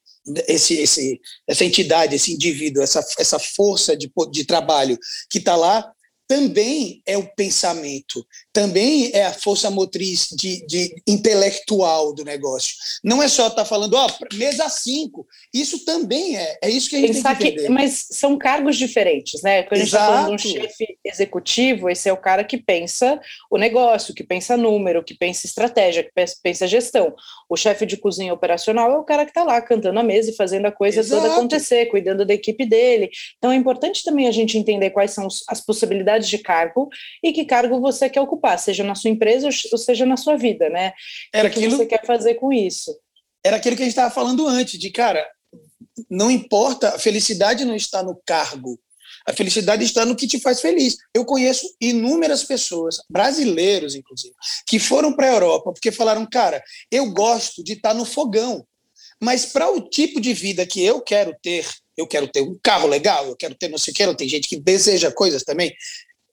[0.47, 4.97] esse, esse, essa entidade, esse indivíduo, essa, essa força de, de trabalho
[5.29, 5.91] que está lá,
[6.33, 12.73] também é o pensamento, também é a força motriz de, de intelectual do negócio.
[13.03, 15.27] Não é só estar tá falando, ó, oh, mesa 5.
[15.53, 16.57] Isso também é.
[16.63, 17.67] É isso que a gente Pensar tem que entender.
[17.67, 19.61] Que, mas são cargos diferentes, né?
[19.61, 23.21] Quando a gente está falando de um chefe executivo, esse é o cara que pensa
[23.51, 27.13] o negócio, que pensa número, que pensa estratégia, que pensa gestão.
[27.47, 30.35] O chefe de cozinha operacional é o cara que está lá cantando a mesa e
[30.35, 31.21] fazendo a coisa Exato.
[31.21, 33.11] toda acontecer, cuidando da equipe dele.
[33.37, 36.89] Então é importante também a gente entender quais são as possibilidades de cargo
[37.23, 40.69] e que cargo você quer ocupar seja na sua empresa ou seja na sua vida,
[40.69, 40.93] né?
[41.33, 42.95] Era o que aquilo, você quer fazer com isso?
[43.43, 45.27] Era aquilo que a gente estava falando antes, de cara,
[46.09, 48.79] não importa, a felicidade não está no cargo,
[49.25, 50.97] a felicidade está no que te faz feliz.
[51.13, 54.33] Eu conheço inúmeras pessoas, brasileiros inclusive,
[54.67, 58.65] que foram para a Europa porque falaram, cara, eu gosto de estar no fogão,
[59.21, 62.87] mas para o tipo de vida que eu quero ter, eu quero ter um carro
[62.87, 65.73] legal, eu quero ter não sei o que, tem gente que deseja coisas também.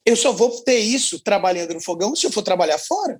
[0.05, 3.19] Eu só vou ter isso trabalhando no fogão se eu for trabalhar fora.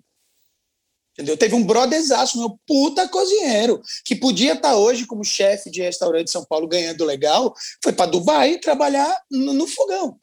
[1.14, 1.36] Entendeu?
[1.36, 6.32] Teve um brotherzaço, meu puta cozinheiro, que podia estar hoje como chefe de restaurante de
[6.32, 10.18] São Paulo ganhando legal, foi para Dubai trabalhar no, no fogão.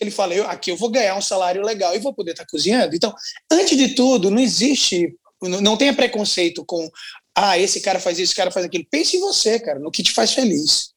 [0.00, 2.96] Ele fala, eu, aqui eu vou ganhar um salário legal e vou poder estar cozinhando.
[2.96, 3.14] Então,
[3.52, 6.90] antes de tudo, não existe, não tenha preconceito com,
[7.36, 8.86] ah, esse cara faz isso, esse cara faz aquilo.
[8.90, 10.94] Pense em você, cara, no que te faz feliz.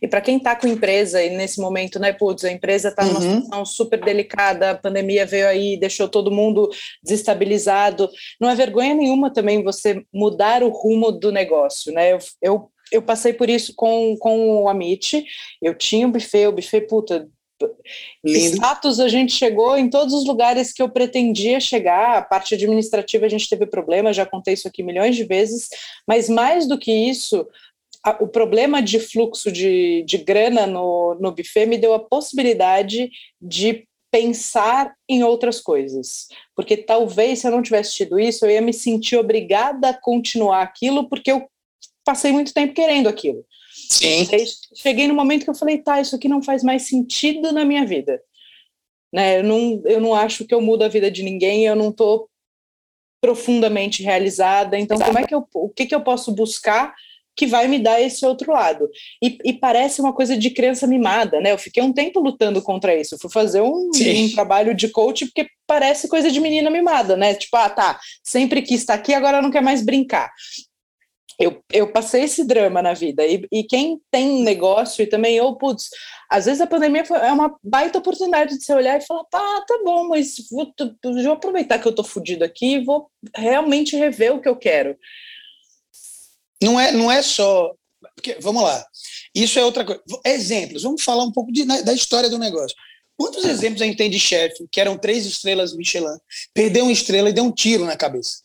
[0.00, 3.20] E para quem está com empresa e nesse momento, né, putz, a empresa está numa
[3.20, 3.40] uhum.
[3.42, 6.68] situação super delicada, a pandemia veio aí, deixou todo mundo
[7.02, 8.08] desestabilizado.
[8.40, 12.12] Não é vergonha nenhuma também você mudar o rumo do negócio, né?
[12.12, 15.24] Eu, eu, eu passei por isso com, com o Amit,
[15.60, 17.28] eu tinha o buffet, o buffet, puta,
[18.24, 18.56] Lindo.
[18.56, 22.18] Status a gente chegou em todos os lugares que eu pretendia chegar.
[22.18, 25.68] A parte administrativa a gente teve problema, já contei isso aqui milhões de vezes,
[26.06, 27.46] mas mais do que isso,
[28.08, 33.10] a, o problema de fluxo de, de grana no, no buffet me deu a possibilidade
[33.40, 36.28] de pensar em outras coisas.
[36.54, 40.62] Porque talvez se eu não tivesse tido isso, eu ia me sentir obrigada a continuar
[40.62, 41.46] aquilo, porque eu
[42.04, 43.44] passei muito tempo querendo aquilo.
[43.90, 44.26] Sim.
[44.74, 47.84] cheguei no momento que eu falei, tá, isso aqui não faz mais sentido na minha
[47.86, 48.20] vida.
[49.12, 49.40] Né?
[49.40, 52.28] Eu, não, eu não acho que eu mudo a vida de ninguém, eu não estou
[53.20, 56.94] profundamente realizada, então como é que eu, o que, que eu posso buscar
[57.38, 58.90] que vai me dar esse outro lado.
[59.22, 61.52] E, e, parece uma coisa de criança mimada, né?
[61.52, 63.14] Eu fiquei um tempo lutando contra isso.
[63.14, 67.34] Eu fui fazer um, um, trabalho de coach porque parece coisa de menina mimada, né?
[67.34, 70.32] Tipo, ah, tá, sempre quis estar aqui, agora não quer mais brincar.
[71.38, 73.24] Eu, eu passei esse drama na vida.
[73.24, 75.90] E, e quem tem negócio e também eu, putz,
[76.28, 79.64] às vezes a pandemia foi, é uma baita oportunidade de você olhar e falar, tá,
[79.64, 80.74] tá bom, mas vou,
[81.04, 84.96] vou aproveitar que eu tô fudido aqui e vou realmente rever o que eu quero.
[86.62, 87.74] Não é, não é só.
[88.14, 88.84] Porque, vamos lá.
[89.34, 90.02] Isso é outra coisa.
[90.24, 90.82] Exemplos.
[90.82, 92.76] Vamos falar um pouco de, da história do negócio.
[93.16, 96.16] Quantos exemplos a gente tem de chefe que eram três estrelas Michelin,
[96.54, 98.42] perdeu uma estrela e deu um tiro na cabeça?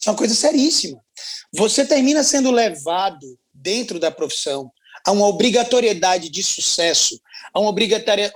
[0.00, 1.02] Isso é uma coisa seríssima.
[1.52, 4.70] Você termina sendo levado dentro da profissão
[5.04, 7.20] a uma obrigatoriedade de sucesso,
[7.52, 7.70] a uma,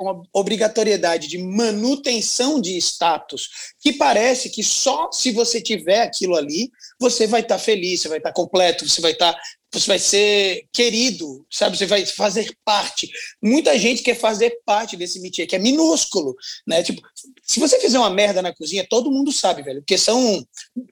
[0.00, 3.48] uma obrigatoriedade de manutenção de status,
[3.80, 8.08] que parece que só se você tiver aquilo ali, você vai estar tá feliz, você
[8.08, 9.32] vai estar tá completo, você vai estar.
[9.32, 9.40] Tá,
[9.74, 11.78] você vai ser querido, sabe?
[11.78, 13.10] Você vai fazer parte.
[13.40, 16.36] Muita gente quer fazer parte desse métier, que é minúsculo,
[16.66, 16.82] né?
[16.82, 17.00] Tipo,
[17.42, 20.46] se você fizer uma merda na cozinha, todo mundo sabe, velho, porque são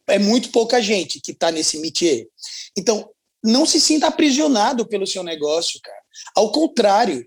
[0.07, 2.27] é muito pouca gente que está nesse métier.
[2.77, 3.11] Então,
[3.45, 6.01] não se sinta aprisionado pelo seu negócio, cara.
[6.35, 7.27] Ao contrário,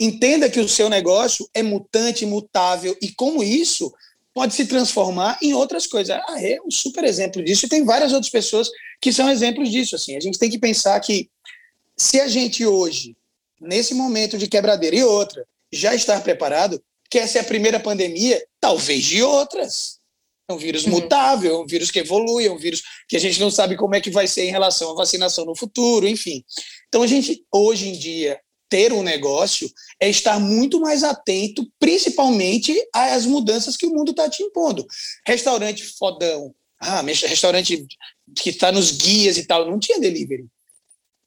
[0.00, 3.92] entenda que o seu negócio é mutante, mutável, e como isso
[4.32, 6.16] pode se transformar em outras coisas.
[6.26, 9.94] Ah, é um super exemplo disso, e tem várias outras pessoas que são exemplos disso.
[9.94, 10.16] Assim.
[10.16, 11.28] A gente tem que pensar que
[11.96, 13.14] se a gente hoje,
[13.60, 18.42] nesse momento de quebradeira e outra, já estar preparado, que essa é a primeira pandemia,
[18.58, 19.98] talvez de outras.
[20.48, 20.92] É um vírus uhum.
[20.92, 23.94] mutável, é um vírus que evolui, é um vírus que a gente não sabe como
[23.94, 26.42] é que vai ser em relação à vacinação no futuro, enfim.
[26.88, 32.72] Então, a gente, hoje em dia, ter um negócio é estar muito mais atento, principalmente
[32.94, 34.86] às mudanças que o mundo está te impondo.
[35.26, 37.86] Restaurante fodão, ah, restaurante
[38.36, 40.46] que está nos guias e tal, não tinha delivery.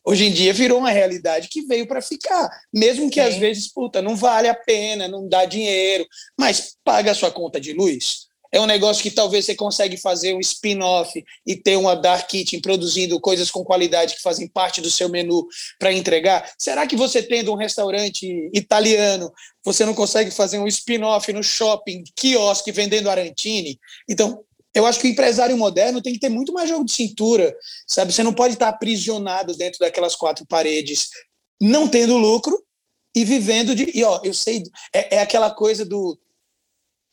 [0.05, 3.27] Hoje em dia virou uma realidade que veio para ficar, mesmo que Sim.
[3.27, 6.05] às vezes, puta, não vale a pena, não dá dinheiro,
[6.37, 10.35] mas paga a sua conta de luz, é um negócio que talvez você consegue fazer
[10.35, 14.91] um spin-off e ter uma dark kitchen produzindo coisas com qualidade que fazem parte do
[14.91, 15.47] seu menu
[15.79, 16.53] para entregar.
[16.59, 19.33] Será que você tendo um restaurante italiano,
[19.65, 23.79] você não consegue fazer um spin-off no shopping, quiosque vendendo arantini?
[24.07, 27.55] Então, eu acho que o empresário moderno tem que ter muito mais jogo de cintura,
[27.87, 28.13] sabe?
[28.13, 31.09] Você não pode estar aprisionado dentro daquelas quatro paredes,
[31.59, 32.63] não tendo lucro
[33.15, 33.91] e vivendo de.
[33.95, 34.61] E ó, eu sei,
[34.93, 36.19] é, é aquela coisa do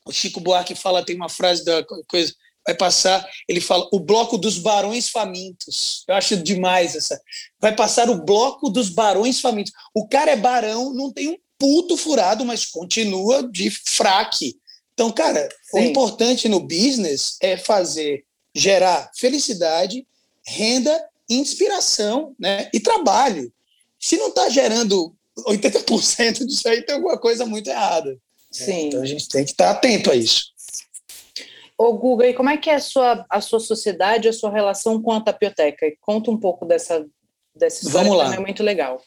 [0.07, 2.33] o Chico Buarque fala, tem uma frase da coisa,
[2.67, 6.05] vai passar, ele fala, o bloco dos barões famintos.
[6.09, 7.21] Eu acho demais essa.
[7.59, 9.73] Vai passar o bloco dos barões famintos.
[9.95, 14.59] O cara é barão, não tem um puto furado, mas continua de fraque.
[14.95, 15.79] Então, cara, Sim.
[15.79, 20.07] o importante no business é fazer, gerar felicidade,
[20.47, 23.53] renda, inspiração né, e trabalho.
[23.99, 25.15] Se não está gerando
[25.47, 28.19] 80% disso aí, tem alguma coisa muito errada.
[28.51, 28.89] Sim.
[28.89, 30.51] Então a gente tem que estar atento a isso.
[31.79, 35.01] Ô, Guga, e como é que é a sua, a sua sociedade, a sua relação
[35.01, 35.87] com a tapioteca?
[36.01, 37.07] Conta um pouco dessa,
[37.55, 38.35] dessa história Vamos lá.
[38.35, 39.01] é muito legal.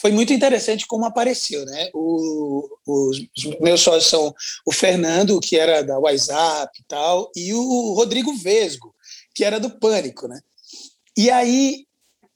[0.00, 1.90] Foi muito interessante como apareceu, né?
[1.94, 4.34] O, os, os meus sócios são
[4.66, 8.94] o Fernando, que era da WhatsApp e tal, e o Rodrigo Vesgo,
[9.34, 10.40] que era do Pânico, né?
[11.16, 11.86] E aí,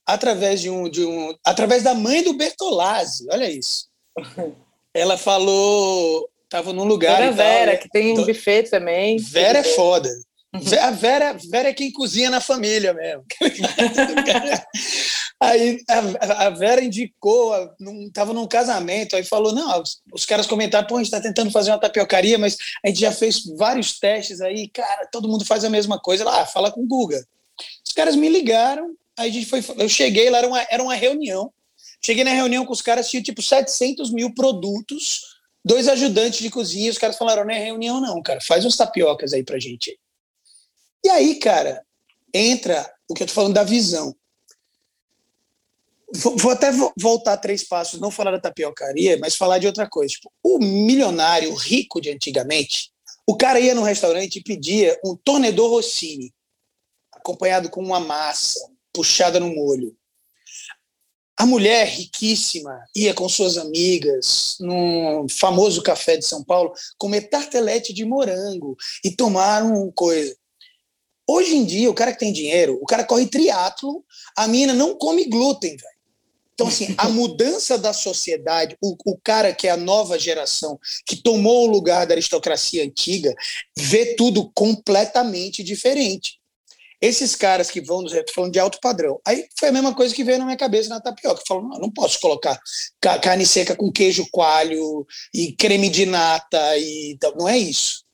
[0.07, 3.89] através de um, de um através da mãe do Bertolazzi, olha isso.
[4.95, 7.17] Ela falou Tava num lugar.
[7.17, 9.17] Vera Vera, que tem um buffet também.
[9.17, 10.11] Vera é foda.
[10.55, 10.61] Uhum.
[10.83, 13.25] A Vera, Vera é quem cozinha na família mesmo.
[15.41, 17.55] aí a, a, Vera indicou,
[18.07, 21.51] estava num casamento, aí falou: não, os, os caras comentaram, pô, a gente está tentando
[21.51, 25.65] fazer uma tapiocaria, mas a gente já fez vários testes aí, cara, todo mundo faz
[25.65, 26.23] a mesma coisa.
[26.23, 27.27] Lá, ah, fala com o Guga.
[27.83, 29.65] Os caras me ligaram, aí a gente foi.
[29.79, 31.51] Eu cheguei lá, era uma, era uma reunião
[32.05, 35.32] Cheguei na reunião com os caras, tinha tipo 700 mil produtos,
[35.65, 39.33] dois ajudantes de cozinha, os caras falaram, não é reunião não, cara, faz uns tapiocas
[39.33, 39.99] aí pra gente.
[41.05, 41.85] E aí, cara,
[42.33, 44.15] entra o que eu tô falando da visão.
[46.15, 50.13] Vou, vou até voltar três passos, não falar da tapiocaria, mas falar de outra coisa.
[50.15, 52.93] Tipo, o milionário rico de antigamente,
[53.27, 56.33] o cara ia no restaurante e pedia um tornedor Rossini,
[57.13, 58.61] acompanhado com uma massa
[58.93, 59.97] puxada no molho.
[61.43, 67.93] A mulher riquíssima ia com suas amigas num famoso café de São Paulo comer tartelete
[67.93, 70.37] de morango e tomar um coisa.
[71.27, 74.05] Hoje em dia, o cara que tem dinheiro, o cara corre triatlo,
[74.37, 75.93] a mina não come glúten, velho.
[76.55, 81.17] Então, assim, a mudança da sociedade, o, o, cara que é a nova geração, que
[81.17, 83.35] tomou o lugar da aristocracia antiga,
[83.77, 86.41] vê tudo completamente diferente.
[87.03, 89.21] Esses caras que vão, estou falando de alto padrão.
[89.27, 91.43] Aí foi a mesma coisa que veio na minha cabeça na tapioca.
[91.49, 92.57] Falou, não, não posso colocar
[93.21, 98.05] carne seca com queijo coalho e creme de nata e não é isso.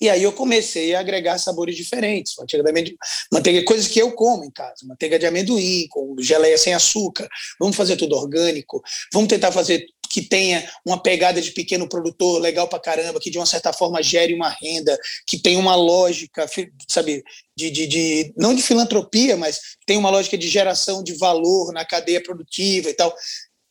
[0.00, 2.96] E aí eu comecei a agregar sabores diferentes, manteiga de amendoim,
[3.32, 7.26] manteiga, coisas que eu como em casa, manteiga de amendoim, com geleia sem açúcar.
[7.58, 8.82] Vamos fazer tudo orgânico.
[9.10, 13.38] Vamos tentar fazer que tenha uma pegada de pequeno produtor legal para caramba, que de
[13.38, 16.46] uma certa forma gere uma renda, que tem uma lógica,
[16.88, 17.22] sabe,
[17.56, 21.84] de, de, de não de filantropia, mas tem uma lógica de geração de valor na
[21.84, 23.14] cadeia produtiva e tal.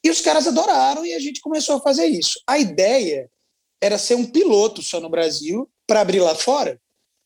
[0.04, 2.40] E os caras adoraram e a gente começou a fazer isso.
[2.46, 3.30] A ideia
[3.82, 6.80] era ser um piloto só no Brasil para abrir lá fora,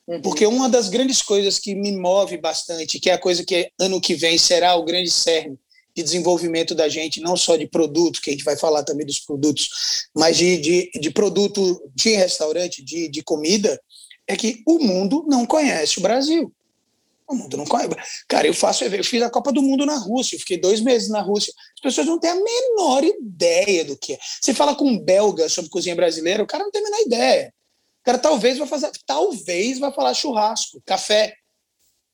[0.08, 0.22] uhum.
[0.22, 4.02] porque uma das grandes coisas que me move bastante, que é a coisa que ano
[4.02, 5.58] que vem será o grande cerne
[5.96, 9.20] de desenvolvimento da gente, não só de produtos, que a gente vai falar também dos
[9.20, 13.80] produtos, mas de, de, de produto de restaurante, de, de comida,
[14.28, 16.54] é que o mundo não conhece o Brasil.
[17.28, 17.96] O mundo não conhece.
[18.28, 21.10] Cara, eu faço, eu fiz a Copa do Mundo na Rússia, eu fiquei dois meses
[21.10, 21.54] na Rússia.
[21.76, 24.20] As pessoas não têm a menor ideia do que é.
[24.42, 27.54] Você fala com um belga sobre cozinha brasileira, o cara não tem a menor ideia.
[28.02, 31.36] O cara talvez vai fazer, talvez vai falar churrasco, café.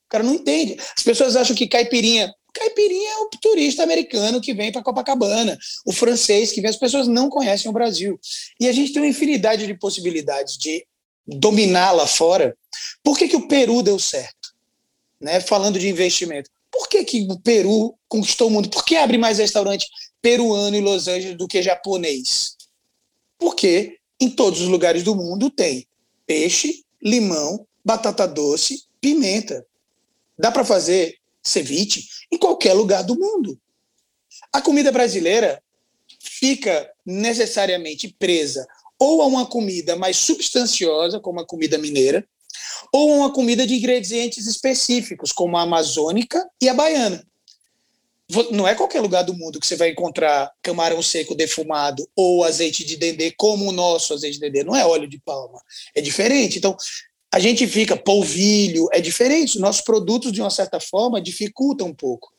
[0.05, 0.77] O cara não entende.
[0.97, 5.91] As pessoas acham que caipirinha, caipirinha é o turista americano que vem para Copacabana, o
[5.91, 8.17] francês que vem, as pessoas não conhecem o Brasil.
[8.59, 10.87] E a gente tem uma infinidade de possibilidades de
[11.27, 12.57] dominar lá fora.
[13.03, 14.55] Por que, que o Peru deu certo?
[15.19, 15.41] Né?
[15.41, 16.49] Falando de investimento.
[16.71, 18.69] Por que, que o Peru conquistou o mundo?
[18.69, 19.87] Por que abre mais restaurante
[20.21, 22.55] peruano em Los Angeles do que japonês?
[23.37, 25.85] Porque em todos os lugares do mundo tem
[26.25, 29.65] peixe, limão, batata doce, pimenta.
[30.37, 33.59] Dá para fazer ceviche em qualquer lugar do mundo.
[34.51, 35.61] A comida brasileira
[36.19, 38.65] fica necessariamente presa
[38.99, 42.25] ou a uma comida mais substanciosa, como a comida mineira,
[42.91, 47.25] ou a uma comida de ingredientes específicos, como a amazônica e a baiana.
[48.51, 52.83] Não é qualquer lugar do mundo que você vai encontrar camarão seco defumado ou azeite
[52.83, 54.63] de dendê como o nosso azeite de dendê.
[54.63, 55.61] Não é óleo de palma.
[55.93, 56.57] É diferente.
[56.57, 56.75] Então,
[57.35, 59.59] a gente fica polvilho, é diferente.
[59.59, 62.31] Nossos produtos, de uma certa forma, dificultam um pouco.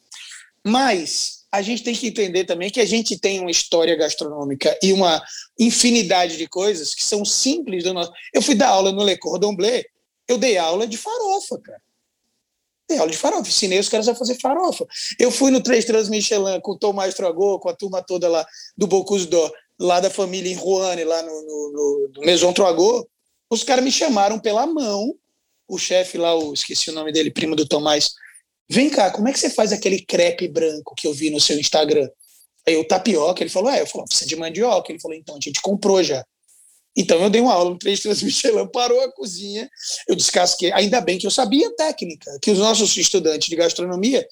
[0.67, 4.95] Mas a gente tem que entender também que a gente tem uma história gastronômica e
[4.95, 5.23] uma
[5.61, 8.11] infinidade de coisas que são simples do nosso.
[8.33, 9.85] Eu fui dar aula no Le Cordon Bleu,
[10.27, 11.83] eu dei aula de farofa, cara.
[12.89, 14.87] Dei aula de farofa, ensinei os caras a fazer farofa.
[15.19, 18.47] Eu fui no Três Trans Michelin com o Tomás Tragô, com a turma toda lá
[18.75, 23.07] do Bocuse d'Or, lá da família em Rouane, lá no, no, no Maison Tragô.
[23.51, 25.15] Os caras me chamaram pela mão,
[25.69, 28.13] o chefe lá, o, esqueci o nome dele, primo do Tomás,
[28.69, 31.59] vem cá, como é que você faz aquele crepe branco que eu vi no seu
[31.59, 32.09] Instagram?
[32.67, 34.91] Aí o tapioca, ele falou, é, eu falei, precisa de mandioca.
[34.91, 36.25] Ele falou, então, a gente comprou já.
[36.97, 39.69] Então eu dei uma aula no Três Trans Michelin, parou a cozinha,
[40.09, 40.73] eu descasquei.
[40.73, 44.27] Ainda bem que eu sabia técnica, que os nossos estudantes de gastronomia,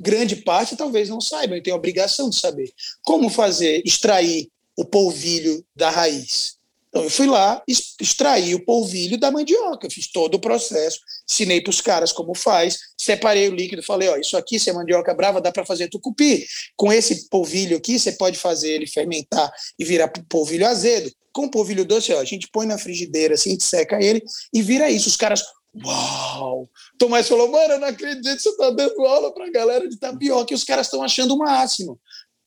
[0.00, 2.72] grande parte talvez não saibam, e tem a obrigação de saber
[3.02, 6.56] como fazer, extrair o polvilho da raiz.
[6.94, 7.60] Então, eu fui lá,
[8.00, 12.78] extraí o polvilho da mandioca, fiz todo o processo, ensinei para os caras como faz,
[12.96, 16.46] separei o líquido, falei: ó, isso aqui, se é mandioca brava, dá para fazer tucupi.
[16.76, 21.10] Com esse polvilho aqui, você pode fazer ele fermentar e virar polvilho azedo.
[21.32, 24.22] Com o polvilho doce, ó, a gente põe na frigideira, assim, a gente seca ele
[24.52, 25.08] e vira isso.
[25.08, 25.42] Os caras,
[25.84, 26.70] uau!
[26.96, 29.98] Tomás falou: mano, eu não acredito que você está dando aula para a galera de
[29.98, 31.98] tapioca e os caras estão achando o máximo.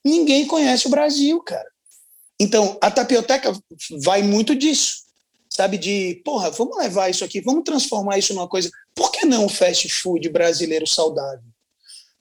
[0.05, 1.67] Ninguém conhece o Brasil, cara.
[2.39, 3.51] Então, a tapioteca
[4.03, 5.03] vai muito disso,
[5.49, 5.77] sabe?
[5.77, 8.69] De, porra, vamos levar isso aqui, vamos transformar isso numa coisa.
[8.93, 11.43] Por que não o fast food brasileiro saudável?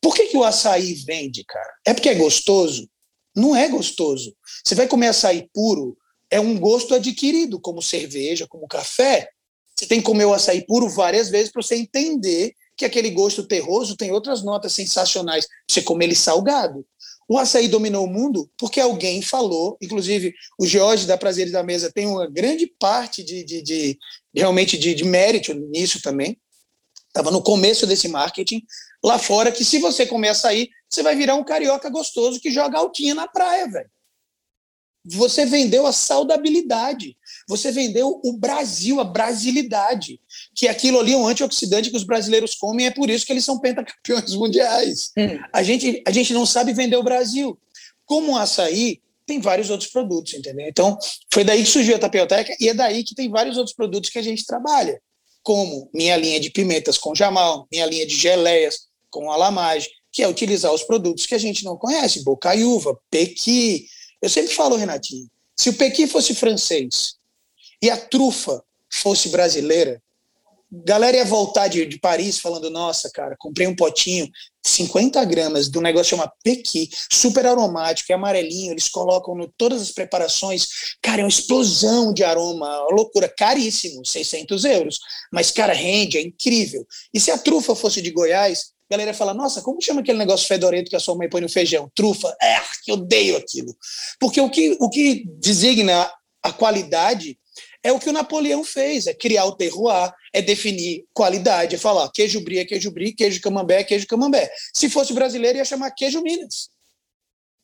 [0.00, 1.74] Por que, que o açaí vende, cara?
[1.84, 2.88] É porque é gostoso?
[3.34, 4.34] Não é gostoso.
[4.64, 5.96] Você vai comer açaí puro,
[6.30, 9.28] é um gosto adquirido, como cerveja, como café.
[9.74, 13.46] Você tem que comer o açaí puro várias vezes para você entender que aquele gosto
[13.46, 15.46] terroso tem outras notas sensacionais.
[15.70, 16.86] Você come ele salgado.
[17.28, 21.90] O açaí dominou o mundo porque alguém falou, inclusive o Jorge da Prazeres da Mesa
[21.92, 23.98] tem uma grande parte de, de, de
[24.34, 26.38] realmente de, de mérito nisso também.
[27.08, 28.62] Estava no começo desse marketing
[29.02, 32.78] lá fora, que se você comer açaí, você vai virar um carioca gostoso que joga
[32.78, 33.90] altinha na praia, velho.
[35.04, 37.16] Você vendeu a saudabilidade,
[37.46, 40.20] você vendeu o Brasil, a brasilidade,
[40.54, 43.44] que aquilo ali é um antioxidante que os brasileiros comem, é por isso que eles
[43.44, 45.12] são pentacampeões mundiais.
[45.16, 45.38] Hum.
[45.52, 47.58] A, gente, a gente não sabe vender o Brasil.
[48.04, 50.68] Como o açaí, tem vários outros produtos, entendeu?
[50.68, 50.96] Então,
[51.32, 54.18] foi daí que surgiu a Tapioteca e é daí que tem vários outros produtos que
[54.18, 55.00] a gente trabalha,
[55.42, 60.28] como minha linha de pimentas com jamal, minha linha de geleias com alamage, que é
[60.28, 63.86] utilizar os produtos que a gente não conhece, bocaiúva, pequi,
[64.22, 67.14] eu sempre falo, Renatinho, se o Pequi fosse francês
[67.82, 70.00] e a trufa fosse brasileira,
[70.70, 74.28] galera ia voltar de, de Paris falando: nossa, cara, comprei um potinho,
[74.64, 79.80] 50 gramas de um negócio chamado Pequi, super aromático, é amarelinho, eles colocam no todas
[79.80, 80.66] as preparações.
[81.00, 84.98] Cara, é uma explosão de aroma, loucura, caríssimo, 600 euros.
[85.32, 86.86] Mas, cara, rende, é incrível.
[87.14, 90.46] E se a trufa fosse de Goiás, a galera fala, nossa, como chama aquele negócio
[90.46, 91.90] fedorento que a sua mãe põe no feijão?
[91.94, 92.34] Trufa.
[92.40, 93.74] É, que odeio aquilo.
[94.18, 96.10] Porque o que, o que designa
[96.42, 97.36] a qualidade
[97.86, 102.10] é o que o Napoleão fez, é criar o terroir, é definir qualidade, é falar
[102.10, 104.50] queijo brie é queijo brie, queijo camembert é queijo camembert.
[104.74, 106.68] Se fosse brasileiro, ia chamar queijo Minas.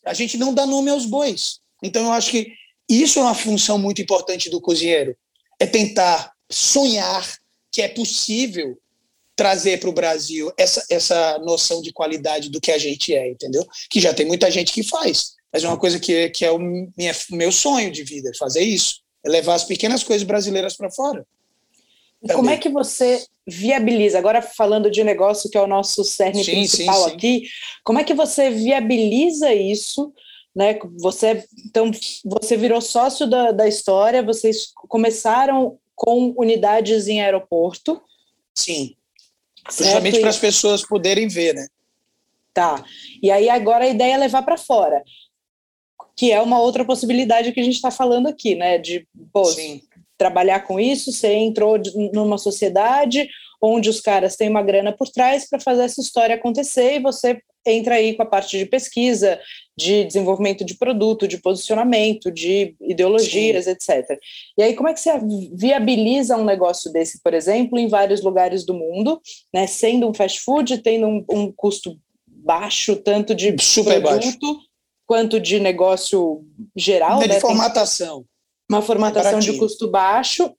[0.06, 1.58] A gente não dá nome aos bois.
[1.82, 2.52] Então, eu acho que
[2.88, 5.16] isso é uma função muito importante do cozinheiro,
[5.58, 7.36] é tentar sonhar
[7.72, 8.78] que é possível
[9.34, 13.66] trazer para o Brasil essa, essa noção de qualidade do que a gente é, entendeu?
[13.90, 16.60] Que já tem muita gente que faz, mas é uma coisa que, que é o
[16.60, 21.26] minha, meu sonho de vida, fazer isso, é levar as pequenas coisas brasileiras para fora.
[22.22, 26.44] E como é que você viabiliza, agora falando de negócio que é o nosso cerne
[26.44, 27.14] sim, principal sim, sim.
[27.14, 27.42] aqui,
[27.82, 30.12] como é que você viabiliza isso?
[30.54, 30.78] Né?
[31.00, 31.90] Você, então,
[32.24, 38.00] você virou sócio da, da história, vocês começaram com unidades em aeroporto.
[38.54, 38.94] Sim.
[39.68, 41.66] Justamente para as pessoas poderem ver, né?
[42.52, 42.84] Tá.
[43.22, 45.02] E aí agora a ideia é levar para fora,
[46.22, 48.78] que é uma outra possibilidade que a gente está falando aqui, né?
[48.78, 49.42] De pô,
[50.16, 51.10] trabalhar com isso.
[51.10, 51.76] Você entrou
[52.14, 53.28] numa sociedade
[53.60, 57.40] onde os caras têm uma grana por trás para fazer essa história acontecer e você
[57.66, 59.36] entra aí com a parte de pesquisa,
[59.76, 63.72] de desenvolvimento de produto, de posicionamento, de ideologias, Sim.
[63.72, 64.16] etc.
[64.56, 65.10] E aí, como é que você
[65.52, 69.20] viabiliza um negócio desse, por exemplo, em vários lugares do mundo,
[69.52, 71.98] né, sendo um fast food, tendo um, um custo
[72.28, 74.71] baixo, tanto de Super produto baixo.
[75.12, 76.42] Quanto de negócio
[76.74, 77.20] geral?
[77.20, 77.28] Né?
[77.28, 78.24] De formatação.
[78.66, 80.56] Uma formatação de custo baixo.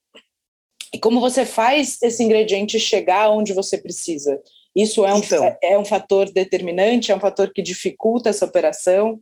[0.94, 4.40] E como você faz esse ingrediente chegar onde você precisa?
[4.76, 8.46] Isso é um, então, é, é um fator determinante, é um fator que dificulta essa
[8.46, 9.20] operação?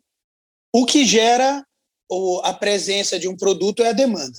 [0.76, 1.66] O que gera
[2.44, 4.38] a presença de um produto é a demanda.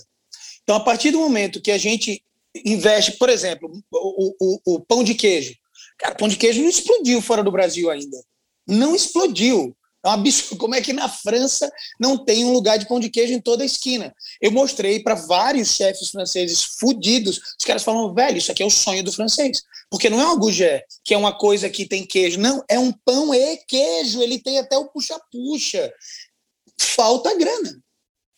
[0.61, 2.23] Então, a partir do momento que a gente
[2.63, 5.55] investe, por exemplo, o, o, o pão de queijo.
[5.97, 8.23] Cara, pão de queijo não explodiu fora do Brasil ainda.
[8.67, 9.75] Não explodiu.
[10.03, 10.57] É um absurdo.
[10.61, 13.63] Como é que na França não tem um lugar de pão de queijo em toda
[13.63, 14.13] a esquina?
[14.41, 17.39] Eu mostrei para vários chefes franceses fudidos.
[17.59, 19.61] Os caras falam, velho, isso aqui é o sonho do francês.
[19.89, 22.39] Porque não é um gougé, que é uma coisa que tem queijo.
[22.39, 24.21] Não, é um pão e queijo.
[24.21, 25.91] Ele tem até o puxa-puxa.
[26.79, 27.81] Falta grana.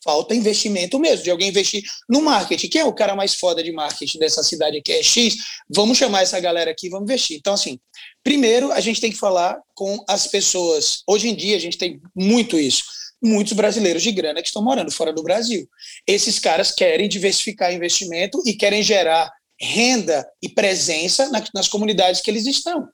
[0.06, 2.70] Falta investimento mesmo, de alguém investir no marketing.
[2.70, 4.92] Quem é o cara mais foda de marketing dessa cidade aqui?
[4.92, 5.36] É X.
[5.68, 7.38] Vamos chamar essa galera aqui, vamos investir.
[7.38, 7.80] Então, assim,
[8.24, 11.02] primeiro a gente tem que falar com as pessoas.
[11.08, 12.84] Hoje em dia a gente tem muito isso.
[13.20, 15.68] Muitos brasileiros de grana que estão morando fora do Brasil.
[16.06, 22.46] Esses caras querem diversificar investimento e querem gerar renda e presença nas comunidades que eles
[22.46, 22.88] estão.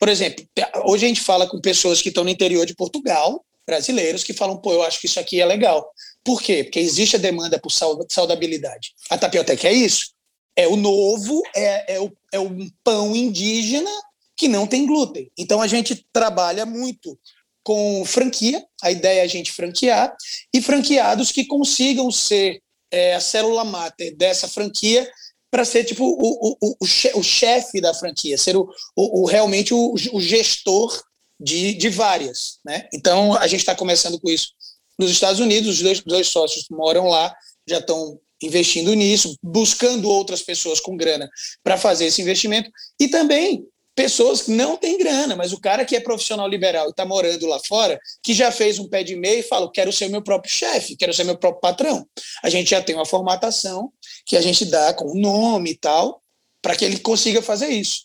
[0.00, 0.44] Por exemplo,
[0.86, 4.56] hoje a gente fala com pessoas que estão no interior de Portugal, brasileiros, que falam,
[4.60, 5.86] pô, eu acho que isso aqui é legal.
[6.26, 6.64] Por quê?
[6.64, 8.92] Porque existe a demanda por saudabilidade.
[9.08, 10.10] A tapioteca é isso.
[10.56, 13.90] É o novo, é, é, o, é um pão indígena
[14.36, 15.30] que não tem glúten.
[15.38, 17.16] Então a gente trabalha muito
[17.62, 20.16] com franquia, a ideia é a gente franquear,
[20.52, 22.60] e franqueados que consigam ser
[22.90, 25.08] é, a célula máter dessa franquia
[25.48, 29.94] para ser tipo o, o, o, chefe da franquia, ser o, o, o realmente o,
[30.12, 31.00] o gestor
[31.38, 32.58] de, de várias.
[32.64, 32.88] Né?
[32.92, 34.56] Então a gente está começando com isso
[34.98, 37.34] nos Estados Unidos, os dois, dois sócios moram lá,
[37.68, 41.28] já estão investindo nisso, buscando outras pessoas com grana
[41.62, 42.70] para fazer esse investimento
[43.00, 46.90] e também pessoas que não têm grana, mas o cara que é profissional liberal e
[46.90, 50.08] está morando lá fora, que já fez um pé de meia e fala, quero ser
[50.10, 52.06] meu próprio chefe, quero ser meu próprio patrão.
[52.42, 53.90] A gente já tem uma formatação
[54.26, 56.22] que a gente dá com o nome e tal,
[56.60, 58.04] para que ele consiga fazer isso.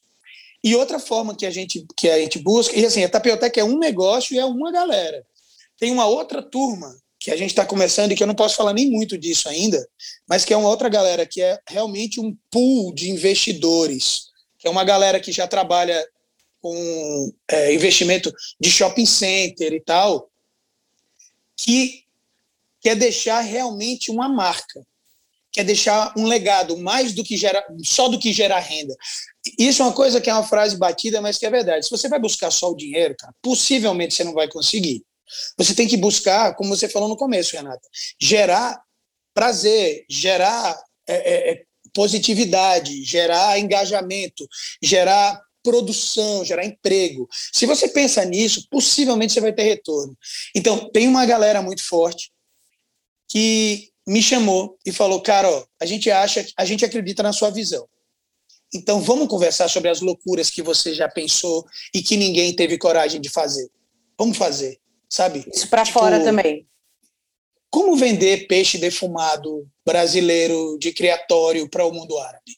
[0.64, 3.64] E outra forma que a gente que a gente busca, e assim, a Tapioteca é
[3.64, 5.26] um negócio e é uma galera.
[5.82, 8.72] Tem uma outra turma que a gente está começando e que eu não posso falar
[8.72, 9.84] nem muito disso ainda,
[10.30, 14.28] mas que é uma outra galera que é realmente um pool de investidores,
[14.60, 16.08] que é uma galera que já trabalha
[16.62, 20.30] com é, investimento de shopping center e tal,
[21.58, 22.04] que
[22.80, 24.86] quer deixar realmente uma marca,
[25.52, 28.96] quer deixar um legado mais do que gera, só do que gerar renda.
[29.58, 31.86] Isso é uma coisa que é uma frase batida, mas que é verdade.
[31.86, 35.04] Se você vai buscar só o dinheiro, cara, possivelmente você não vai conseguir.
[35.58, 37.88] Você tem que buscar, como você falou no começo, Renata,
[38.20, 38.82] gerar
[39.34, 40.78] prazer, gerar
[41.08, 41.64] é, é, é,
[41.94, 44.48] positividade, gerar engajamento,
[44.82, 47.28] gerar produção, gerar emprego.
[47.54, 50.18] Se você pensa nisso, possivelmente você vai ter retorno.
[50.56, 52.32] Então, tem uma galera muito forte
[53.30, 55.48] que me chamou e falou: "Cara,
[55.80, 57.88] a gente acha, a gente acredita na sua visão.
[58.74, 63.20] Então, vamos conversar sobre as loucuras que você já pensou e que ninguém teve coragem
[63.20, 63.70] de fazer.
[64.18, 64.81] Vamos fazer
[65.12, 65.46] sabe?
[65.54, 66.66] Isso para tipo, fora também.
[67.70, 72.58] Como vender peixe defumado brasileiro de criatório para o mundo árabe?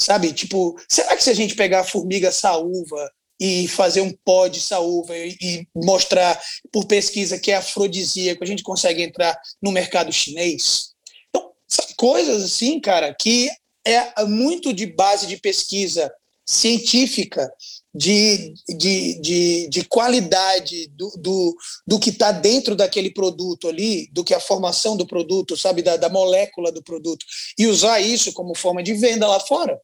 [0.00, 0.32] Sabe?
[0.32, 4.60] Tipo, será que se a gente pegar a formiga saúva e fazer um pó de
[4.60, 6.40] saúva e, e mostrar
[6.72, 10.92] por pesquisa que é afrodisíaco, a gente consegue entrar no mercado chinês?
[11.28, 11.52] Então,
[11.96, 13.48] coisas assim, cara, que
[13.84, 16.12] é muito de base de pesquisa
[16.46, 17.50] científica
[17.94, 24.22] de, de, de, de qualidade do, do, do que está dentro daquele produto ali, do
[24.22, 27.24] que a formação do produto, sabe, da, da molécula do produto,
[27.58, 29.80] e usar isso como forma de venda lá fora.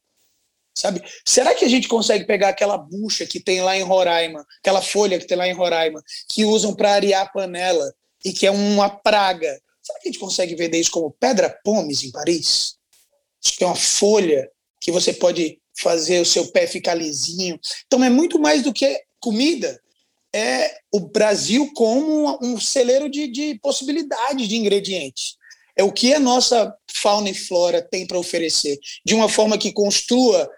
[0.77, 1.03] Sabe?
[1.25, 5.19] Será que a gente consegue pegar aquela bucha que tem lá em Roraima, aquela folha
[5.19, 6.01] que tem lá em Roraima,
[6.31, 7.93] que usam para arear a panela
[8.23, 9.59] e que é uma praga?
[9.81, 12.75] Será que a gente consegue vender isso como pedra pomes em Paris?
[13.43, 14.49] Isso que é uma folha
[14.79, 17.59] que você pode fazer o seu pé ficar lisinho.
[17.85, 19.79] Então é muito mais do que comida.
[20.33, 25.35] É o Brasil como um celeiro de, de possibilidades de ingredientes.
[25.75, 29.71] É o que a nossa fauna e flora tem para oferecer, de uma forma que
[29.71, 30.49] construa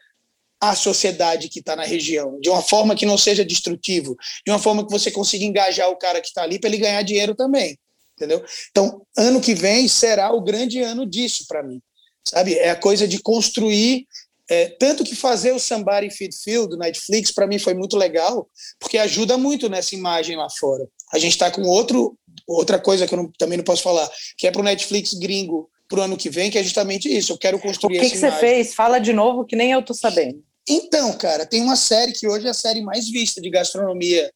[0.62, 4.60] a sociedade que está na região, de uma forma que não seja destrutivo, de uma
[4.60, 7.78] forma que você consiga engajar o cara que está ali para ele ganhar dinheiro também,
[8.16, 8.44] entendeu?
[8.70, 11.82] Então, ano que vem será o grande ano disso para mim,
[12.26, 12.56] sabe?
[12.56, 14.06] É a coisa de construir
[14.50, 18.50] é, tanto que fazer o Somebody Feed Field do Netflix, para mim, foi muito legal,
[18.80, 20.88] porque ajuda muito nessa imagem lá fora.
[21.14, 24.48] A gente está com outro, outra coisa que eu não, também não posso falar, que
[24.48, 27.34] é para o Netflix gringo para o ano que vem, que é justamente isso.
[27.34, 28.74] Eu quero construir O que, que você fez?
[28.74, 30.44] Fala de novo, que nem eu tô sabendo.
[30.68, 34.32] Então, cara, tem uma série que hoje é a série mais vista de gastronomia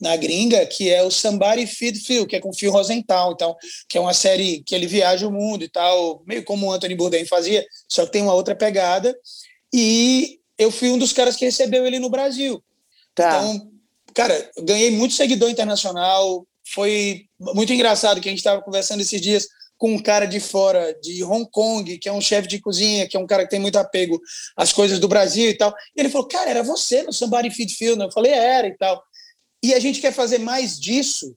[0.00, 3.54] na gringa, que é o Somebody Feed Phil, que é com o Phil Rosenthal, então,
[3.88, 6.94] que é uma série que ele viaja o mundo e tal, meio como o Anthony
[6.94, 9.14] Bourdain fazia, só que tem uma outra pegada.
[9.72, 12.62] E eu fui um dos caras que recebeu ele no Brasil.
[13.14, 13.38] Tá.
[13.38, 13.70] Então,
[14.14, 16.46] cara, ganhei muito seguidor internacional.
[16.74, 19.46] Foi muito engraçado que a gente estava conversando esses dias
[19.80, 23.16] com um cara de fora, de Hong Kong, que é um chefe de cozinha, que
[23.16, 24.20] é um cara que tem muito apego
[24.54, 25.74] às coisas do Brasil e tal.
[25.96, 28.02] E ele falou, cara, era você no Somebody Feed Film.
[28.02, 29.02] Eu falei, era e tal.
[29.62, 31.34] E a gente quer fazer mais disso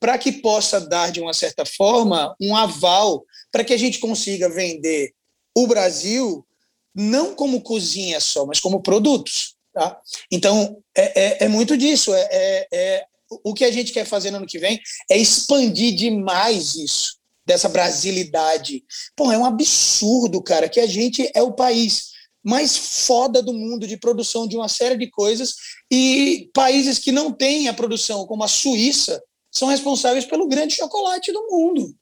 [0.00, 3.22] para que possa dar, de uma certa forma, um aval
[3.52, 5.12] para que a gente consiga vender
[5.54, 6.44] o Brasil
[6.94, 9.54] não como cozinha só, mas como produtos.
[9.72, 10.00] Tá?
[10.30, 12.14] Então, é, é, é muito disso.
[12.14, 13.06] É, é, é,
[13.42, 14.80] o que a gente quer fazer no ano que vem
[15.10, 18.84] é expandir demais isso, dessa brasilidade.
[19.16, 23.86] Pô, é um absurdo, cara, que a gente é o país mais foda do mundo
[23.86, 25.54] de produção de uma série de coisas
[25.90, 31.32] e países que não têm a produção, como a Suíça, são responsáveis pelo grande chocolate
[31.32, 31.96] do mundo.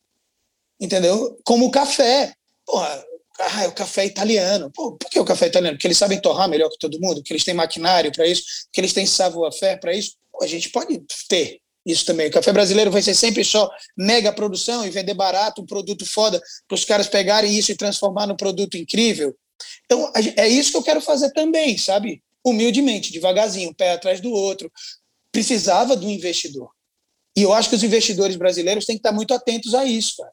[0.80, 1.38] Entendeu?
[1.45, 2.34] Como o café.
[2.66, 3.05] Porra,
[3.43, 4.70] ah, é o café italiano.
[4.70, 5.76] Pô, por que o café italiano?
[5.76, 8.80] Porque eles sabem torrar melhor que todo mundo, porque eles têm maquinário para isso, porque
[8.80, 10.16] eles têm savoir-faire para isso.
[10.30, 12.28] Pô, a gente pode ter isso também.
[12.28, 16.40] O café brasileiro vai ser sempre só mega produção e vender barato, um produto foda,
[16.68, 19.34] para os caras pegarem isso e transformar num produto incrível.
[19.84, 22.22] Então, é isso que eu quero fazer também, sabe?
[22.45, 24.70] Humildemente, devagarzinho, um pé atrás do outro.
[25.32, 26.70] Precisava do investidor.
[27.36, 30.32] E eu acho que os investidores brasileiros têm que estar muito atentos a isso, cara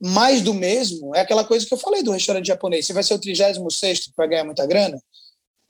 [0.00, 2.86] mais do mesmo é aquela coisa que eu falei do restaurante japonês.
[2.86, 5.00] Você vai ser o 36 que vai ganhar muita grana.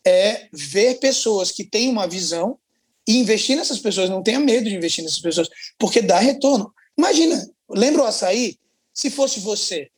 [0.06, 2.58] É ver pessoas que têm uma visão
[3.06, 4.10] e investir nessas pessoas.
[4.10, 5.48] Não tenha medo de investir nessas pessoas,
[5.78, 6.72] porque dá retorno.
[6.96, 8.56] Imagina, lembra o açaí?
[8.92, 9.88] Se fosse você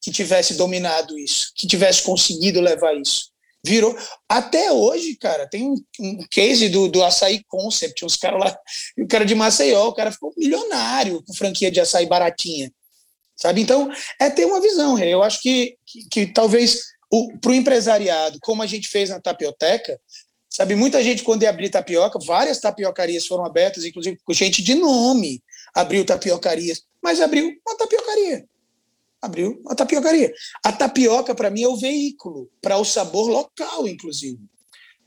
[0.00, 3.30] que tivesse dominado isso, que tivesse conseguido levar isso.
[3.64, 3.96] Virou.
[4.28, 8.58] Até hoje, cara, tem um, um case do, do açaí concept, uns caras lá,
[8.98, 12.72] o cara de Maceió, o cara ficou milionário com franquia de açaí baratinha
[13.36, 13.60] sabe?
[13.60, 14.98] Então, é ter uma visão.
[14.98, 16.92] Eu acho que, que, que talvez
[17.40, 20.00] para o empresariado, como a gente fez na Tapioteca,
[20.52, 24.74] Sabe, muita gente, quando ia abrir tapioca, várias tapiocarias foram abertas, inclusive com gente de
[24.74, 25.42] nome
[25.74, 28.44] abriu tapiocarias, mas abriu uma tapiocaria.
[29.22, 30.30] Abriu uma tapiocaria.
[30.62, 34.38] A tapioca, para mim, é o veículo para o sabor local, inclusive.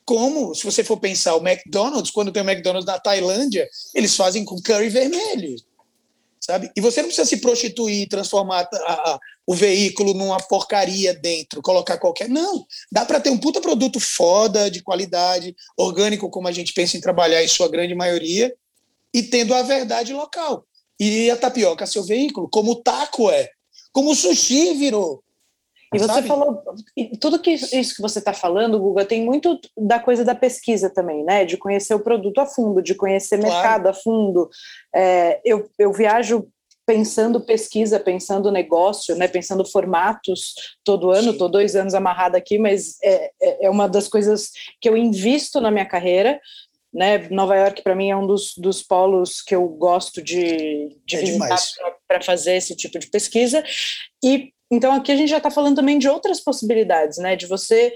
[0.03, 4.43] Como, se você for pensar, o McDonald's, quando tem o McDonald's na Tailândia, eles fazem
[4.43, 5.57] com curry vermelho
[6.46, 6.72] sabe?
[6.76, 11.98] E você não precisa se prostituir, transformar a, a, o veículo numa porcaria dentro, colocar
[11.98, 12.30] qualquer.
[12.30, 16.98] Não, dá para ter um puta produto foda, de qualidade, orgânico, como a gente pensa
[16.98, 18.54] em trabalhar em sua grande maioria,
[19.14, 20.66] e tendo a verdade local.
[21.00, 23.50] E a tapioca seu veículo, como o taco é,
[23.91, 25.24] como o sushi virou.
[25.96, 26.28] E você Sabe?
[26.28, 26.62] falou,
[27.20, 31.24] tudo que isso que você está falando, Guga, tem muito da coisa da pesquisa também,
[31.24, 31.46] né?
[31.46, 33.54] De conhecer o produto a fundo, de conhecer claro.
[33.54, 34.50] mercado a fundo.
[34.93, 36.48] É, eu, eu viajo
[36.86, 39.28] pensando pesquisa, pensando negócio, né?
[39.28, 41.32] Pensando formatos todo ano.
[41.32, 45.60] Estou dois anos amarrada aqui, mas é, é, é uma das coisas que eu invisto
[45.60, 46.39] na minha carreira.
[46.93, 47.28] Né?
[47.30, 51.20] Nova York, para mim, é um dos, dos polos que eu gosto de, de é
[51.20, 51.60] visitar
[52.08, 53.64] para fazer esse tipo de pesquisa.
[54.24, 57.36] E então aqui a gente já está falando também de outras possibilidades, né?
[57.36, 57.93] De você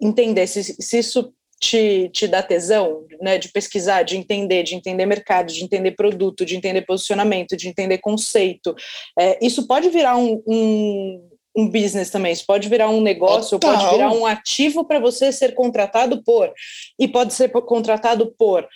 [0.00, 3.38] entender se, se isso te, te dá tesão, né?
[3.38, 7.98] De pesquisar, de entender, de entender mercado, de entender produto, de entender posicionamento, de entender
[7.98, 8.74] conceito.
[9.18, 13.78] É, isso pode virar um, um um business também, isso pode virar um negócio, Total.
[13.78, 16.52] pode virar um ativo para você ser contratado por,
[16.98, 18.68] e pode ser contratado por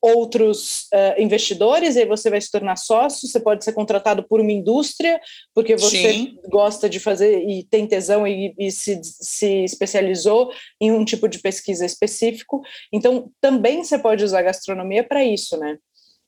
[0.00, 4.40] outros uh, investidores, e aí você vai se tornar sócio, você pode ser contratado por
[4.40, 5.20] uma indústria,
[5.54, 6.38] porque você Sim.
[6.48, 11.38] gosta de fazer e tem tesão e, e, se, se especializou em um tipo de
[11.40, 12.62] pesquisa específico.
[12.92, 15.78] Então, também você pode usar a gastronomia para isso, né?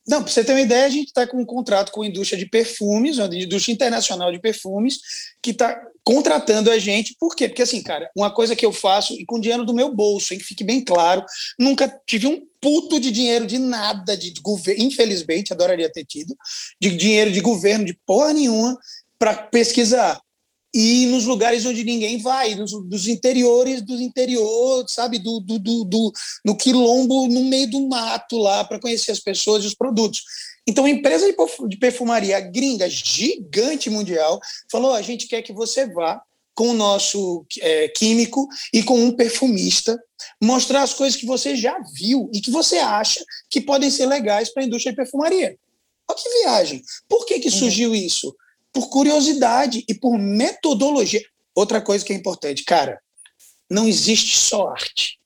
[0.07, 2.37] Não, para você ter uma ideia, a gente está com um contrato com a indústria
[2.37, 4.99] de perfumes, a indústria internacional de perfumes,
[5.41, 7.15] que está contratando a gente.
[7.19, 7.47] Por quê?
[7.47, 10.39] Porque, assim, cara, uma coisa que eu faço, e com dinheiro do meu bolso, hein,
[10.39, 11.23] que fique bem claro,
[11.59, 16.37] nunca tive um puto de dinheiro de nada, de governo, infelizmente, adoraria ter tido,
[16.79, 18.77] de dinheiro de governo, de porra nenhuma,
[19.17, 20.21] para pesquisar
[20.73, 26.13] e nos lugares onde ninguém vai, nos, dos interiores dos interiores, sabe, do, do, do,
[26.45, 30.23] do, quilombo, no meio do mato lá, para conhecer as pessoas e os produtos.
[30.65, 31.25] Então, a empresa
[31.67, 34.39] de perfumaria gringa, gigante mundial,
[34.71, 36.21] falou: a gente quer que você vá
[36.53, 39.97] com o nosso é, químico e com um perfumista,
[40.41, 44.53] mostrar as coisas que você já viu e que você acha que podem ser legais
[44.53, 45.57] para a indústria de perfumaria.
[46.07, 46.81] Olha que viagem.
[47.07, 47.55] Por que, que uhum.
[47.55, 48.35] surgiu isso?
[48.73, 51.23] por curiosidade e por metodologia.
[51.53, 52.99] Outra coisa que é importante, cara,
[53.69, 55.19] não existe só arte.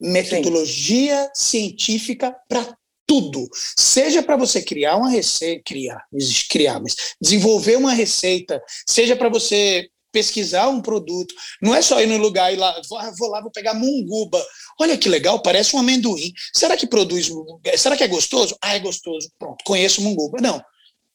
[0.00, 1.60] Metodologia Sim.
[1.60, 2.76] científica para
[3.06, 3.48] tudo.
[3.76, 9.14] Seja para você criar uma receita, criar, não existe criar, mas desenvolver uma receita, seja
[9.14, 11.34] para você pesquisar um produto.
[11.60, 14.44] Não é só ir no lugar e lá, ah, vou lá, vou pegar munguba.
[14.78, 16.32] Olha que legal, parece um amendoim.
[16.52, 17.30] Será que produz?
[17.76, 18.56] Será que é gostoso?
[18.60, 19.30] Ah, é gostoso.
[19.38, 20.38] Pronto, conheço munguba.
[20.40, 20.62] Não.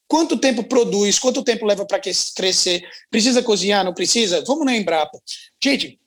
[0.08, 1.20] Quanto tempo produz?
[1.20, 2.82] Quanto tempo leva para crescer?
[3.10, 3.84] Precisa cozinhar?
[3.84, 4.44] Não precisa?
[4.46, 5.20] Vamos na Embrapa.
[5.62, 6.00] Gente,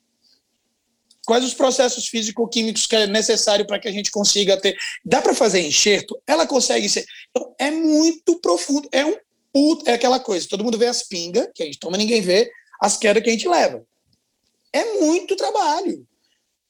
[1.26, 4.76] quais os processos físico-químicos que é necessário para que a gente consiga ter?
[5.04, 6.20] Dá para fazer enxerto?
[6.26, 7.04] Ela consegue ser.
[7.30, 8.88] Então, é muito profundo.
[8.90, 9.14] É um
[9.52, 10.48] puto, é aquela coisa.
[10.48, 12.50] Todo mundo vê as pingas, que a gente toma, ninguém vê
[12.80, 13.84] as quedas que a gente leva.
[14.72, 16.06] É muito trabalho.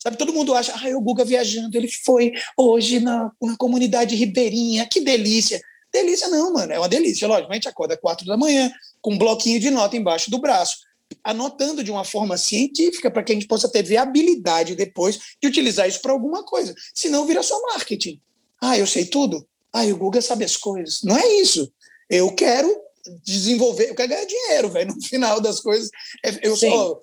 [0.03, 4.89] Sabe, todo mundo acha, ah, o Guga viajando, ele foi hoje na, na comunidade ribeirinha,
[4.91, 5.61] que delícia.
[5.93, 6.73] Delícia não, mano.
[6.73, 7.29] É uma delícia.
[7.29, 10.79] Lógico, a gente acorda quatro da manhã com um bloquinho de nota embaixo do braço,
[11.23, 15.87] anotando de uma forma científica para que a gente possa ter viabilidade depois de utilizar
[15.87, 16.75] isso para alguma coisa.
[16.95, 18.21] Senão vira só marketing.
[18.61, 19.47] Ah, eu sei tudo?
[19.73, 21.03] Ah, o Google sabe as coisas.
[21.03, 21.71] Não é isso.
[22.09, 22.75] Eu quero
[23.25, 24.95] desenvolver, eu quero ganhar dinheiro, velho.
[24.95, 25.91] No final das coisas,
[26.25, 26.71] é, eu Sim.
[26.71, 27.01] sou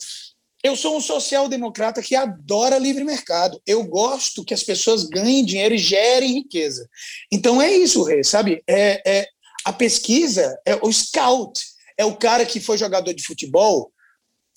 [0.63, 3.61] eu sou um social-democrata que adora livre mercado.
[3.65, 6.89] Eu gosto que as pessoas ganhem dinheiro e gerem riqueza.
[7.31, 8.63] Então é isso, Rei, sabe?
[8.67, 9.27] É, é,
[9.63, 11.63] a pesquisa, é o scout,
[11.97, 13.91] é o cara que foi jogador de futebol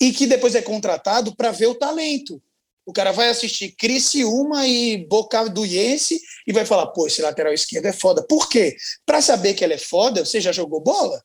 [0.01, 2.41] e que depois é contratado para ver o talento.
[2.85, 7.53] O cara vai assistir Criciúma e Boca do Iense e vai falar, pô, esse lateral
[7.53, 8.25] esquerdo é foda.
[8.27, 8.75] Por quê?
[9.05, 11.23] Para saber que ele é foda, você já jogou bola?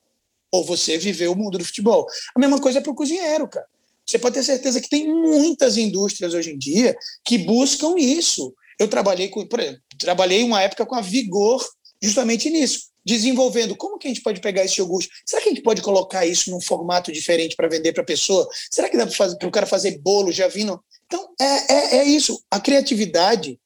[0.57, 2.07] Ou você viveu o mundo do futebol?
[2.35, 3.67] A mesma coisa é para o cozinheiro, cara.
[4.07, 8.55] Você pode ter certeza que tem muitas indústrias hoje em dia que buscam isso.
[8.79, 11.67] Eu trabalhei com, por exemplo, trabalhei uma época com a Vigor
[12.01, 15.11] justamente nisso, desenvolvendo como que a gente pode pegar esse iogurte.
[15.27, 18.49] Será que a gente pode colocar isso num formato diferente para vender para a pessoa?
[18.71, 20.83] Será que dá para o cara fazer bolo já vindo?
[21.07, 22.43] Então, é, é, é isso.
[22.51, 23.59] A criatividade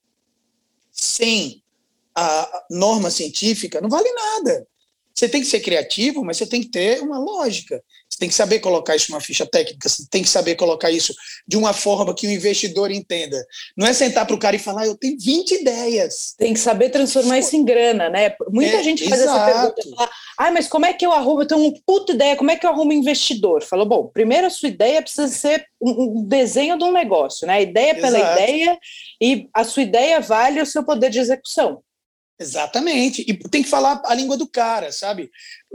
[0.91, 1.63] sem
[2.15, 4.67] a norma científica não vale nada.
[5.21, 7.83] Você tem que ser criativo, mas você tem que ter uma lógica.
[8.09, 11.15] Você tem que saber colocar isso numa ficha técnica, você tem que saber colocar isso
[11.47, 13.37] de uma forma que o investidor entenda.
[13.77, 16.35] Não é sentar para o cara e falar, eu tenho 20 ideias.
[16.39, 18.35] Tem que saber transformar isso em grana, né?
[18.49, 19.39] Muita é, gente faz exato.
[19.39, 21.43] essa pergunta, fala, ah, mas como é que eu arrumo?
[21.43, 23.63] Eu tenho uma puta ideia, como é que eu arrumo investidor?
[23.63, 27.57] Falou, bom, primeiro a sua ideia precisa ser um, desenho de um negócio, né?
[27.57, 28.41] A ideia pela exato.
[28.41, 28.79] ideia
[29.21, 31.83] e a sua ideia vale o seu poder de execução.
[32.41, 33.23] Exatamente.
[33.29, 35.31] E tem que falar a língua do cara, sabe?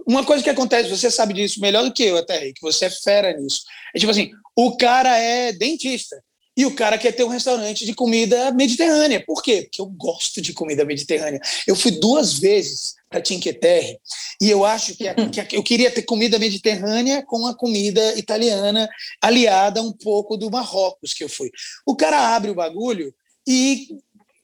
[0.07, 2.89] Uma coisa que acontece, você sabe disso melhor do que eu, até, que você é
[2.89, 3.61] fera nisso.
[3.93, 6.19] É tipo assim: o cara é dentista
[6.57, 9.23] e o cara quer ter um restaurante de comida mediterrânea.
[9.23, 9.63] Por quê?
[9.63, 11.39] Porque eu gosto de comida mediterrânea.
[11.67, 13.99] Eu fui duas vezes para Cinque Terre
[14.41, 18.17] e eu acho que, a, que a, eu queria ter comida mediterrânea com a comida
[18.17, 18.89] italiana
[19.21, 21.51] aliada um pouco do Marrocos que eu fui.
[21.85, 23.13] O cara abre o bagulho
[23.47, 23.87] e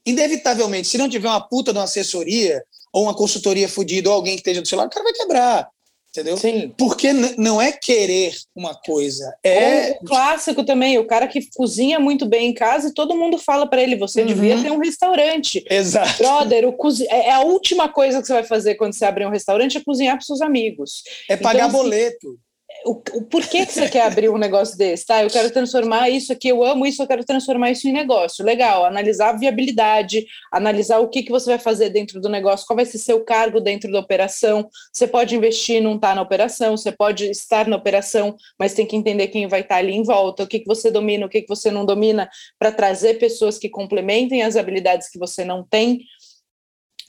[0.05, 4.33] inevitavelmente, se não tiver uma puta de uma assessoria ou uma consultoria fodida ou alguém
[4.33, 5.69] que esteja do seu lado, o cara vai quebrar.
[6.09, 6.35] Entendeu?
[6.35, 6.73] Sim.
[6.77, 9.91] Porque não é querer uma coisa, é.
[9.91, 13.65] O clássico também, o cara que cozinha muito bem em casa e todo mundo fala
[13.65, 14.27] para ele: você uhum.
[14.27, 15.63] devia ter um restaurante.
[15.69, 16.17] Exato.
[16.17, 17.07] Brother, o cozi...
[17.07, 19.81] É, é a última coisa que você vai fazer quando você abrir um restaurante é
[19.81, 21.01] cozinhar para seus amigos.
[21.29, 22.37] É pagar então, assim, boleto
[22.85, 25.23] o, o porquê que você quer abrir um negócio desse, tá?
[25.23, 28.43] Eu quero transformar isso aqui, eu amo isso, eu quero transformar isso em negócio.
[28.43, 32.75] Legal, analisar a viabilidade, analisar o que, que você vai fazer dentro do negócio, qual
[32.75, 34.69] vai ser seu cargo dentro da operação.
[34.91, 38.73] Você pode investir e não estar tá na operação, você pode estar na operação, mas
[38.73, 41.25] tem que entender quem vai estar tá ali em volta, o que, que você domina,
[41.25, 45.43] o que, que você não domina, para trazer pessoas que complementem as habilidades que você
[45.45, 46.01] não tem.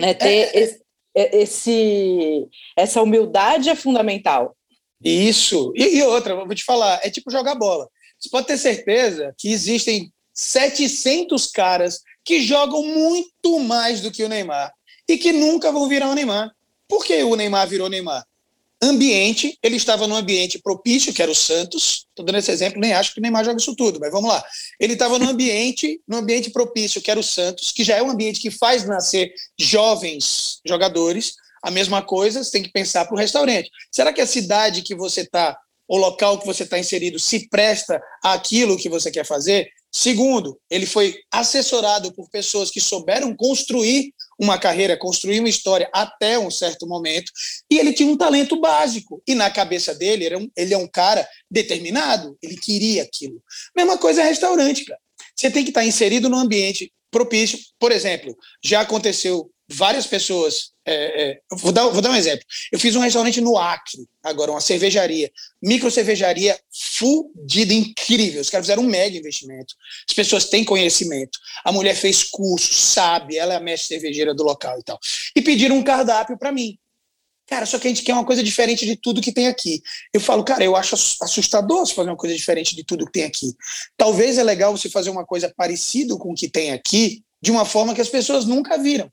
[0.01, 0.59] É, ter é, é.
[0.59, 0.83] esse,
[1.15, 4.57] esse, essa humildade é fundamental.
[5.05, 5.73] Isso.
[5.75, 7.89] E, e outra, vou te falar, é tipo jogar bola.
[8.19, 14.29] Você pode ter certeza que existem 700 caras que jogam muito mais do que o
[14.29, 14.73] Neymar
[15.09, 16.51] e que nunca vão virar o Neymar.
[16.89, 18.25] Por que o Neymar virou Neymar?
[18.85, 22.07] Ambiente, ele estava num ambiente propício, que era o Santos.
[22.09, 24.43] Estou dando esse exemplo, nem acho que o Neymar joga isso tudo, mas vamos lá.
[24.79, 28.11] Ele estava num ambiente, num ambiente propício, que era o Santos, que já é um
[28.11, 31.35] ambiente que faz nascer jovens jogadores.
[31.63, 33.71] A mesma coisa você tem que pensar para o restaurante.
[33.91, 35.57] Será que a cidade que você está,
[35.87, 39.71] o local que você está inserido, se presta àquilo que você quer fazer?
[39.95, 46.39] Segundo, ele foi assessorado por pessoas que souberam construir uma carreira, construir uma história até
[46.39, 47.31] um certo momento,
[47.71, 49.23] e ele tinha um talento básico.
[49.29, 53.43] E na cabeça dele, ele é um, ele é um cara determinado, ele queria aquilo.
[53.77, 54.99] Mesma coisa é restaurante, cara.
[55.37, 57.59] Você tem que estar inserido num ambiente propício.
[57.79, 58.35] Por exemplo,
[58.65, 60.73] já aconteceu várias pessoas.
[60.85, 62.45] É, é, vou, dar, vou dar um exemplo.
[62.71, 65.31] Eu fiz um restaurante no Acre, agora, uma cervejaria,
[65.63, 68.41] micro cervejaria fudida, incrível.
[68.41, 69.75] Os caras fizeram um mega investimento.
[70.09, 71.39] As pessoas têm conhecimento.
[71.65, 74.99] A mulher fez curso, sabe, ela é a mestre cervejeira do local e tal.
[75.35, 76.79] E pediram um cardápio para mim.
[77.47, 79.83] Cara, só que a gente quer uma coisa diferente de tudo que tem aqui.
[80.13, 83.25] Eu falo, cara, eu acho assustador você fazer uma coisa diferente de tudo que tem
[83.25, 83.55] aqui.
[83.97, 87.65] Talvez é legal você fazer uma coisa parecida com o que tem aqui, de uma
[87.65, 89.11] forma que as pessoas nunca viram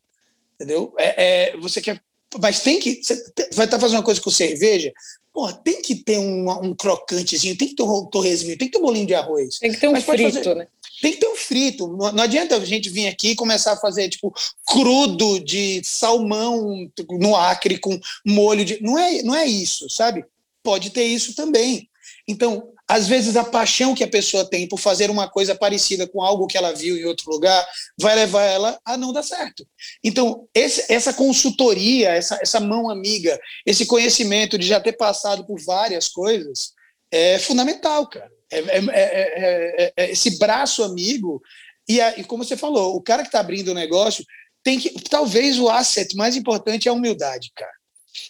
[0.59, 0.93] entendeu?
[0.97, 2.01] É, é, você quer,
[2.41, 3.15] mas tem que, você
[3.53, 4.91] vai estar tá fazendo uma coisa com cerveja,
[5.33, 8.79] porra, tem que ter um, um crocantezinho, tem que ter um torresminho, tem que ter
[8.79, 9.57] um bolinho de arroz.
[9.57, 10.67] Tem que ter um mas frito, fazer, né?
[11.01, 11.87] Tem que ter um frito.
[11.87, 14.33] Não, não, adianta a gente vir aqui e começar a fazer tipo
[14.67, 18.81] crudo de salmão no acre com molho de.
[18.81, 20.25] Não é, não é isso, sabe?
[20.61, 21.89] Pode ter isso também.
[22.27, 26.23] Então, às vezes a paixão que a pessoa tem por fazer uma coisa parecida com
[26.23, 27.63] algo que ela viu em outro lugar
[28.01, 29.63] vai levar ela a não dar certo.
[30.03, 35.61] Então, esse, essa consultoria, essa, essa mão amiga, esse conhecimento de já ter passado por
[35.63, 36.71] várias coisas
[37.11, 38.31] é fundamental, cara.
[38.51, 41.39] É, é, é, esse braço amigo,
[41.87, 44.25] e, a, e como você falou, o cara que está abrindo o negócio
[44.63, 44.89] tem que.
[45.03, 47.71] Talvez o asset mais importante é a humildade, cara.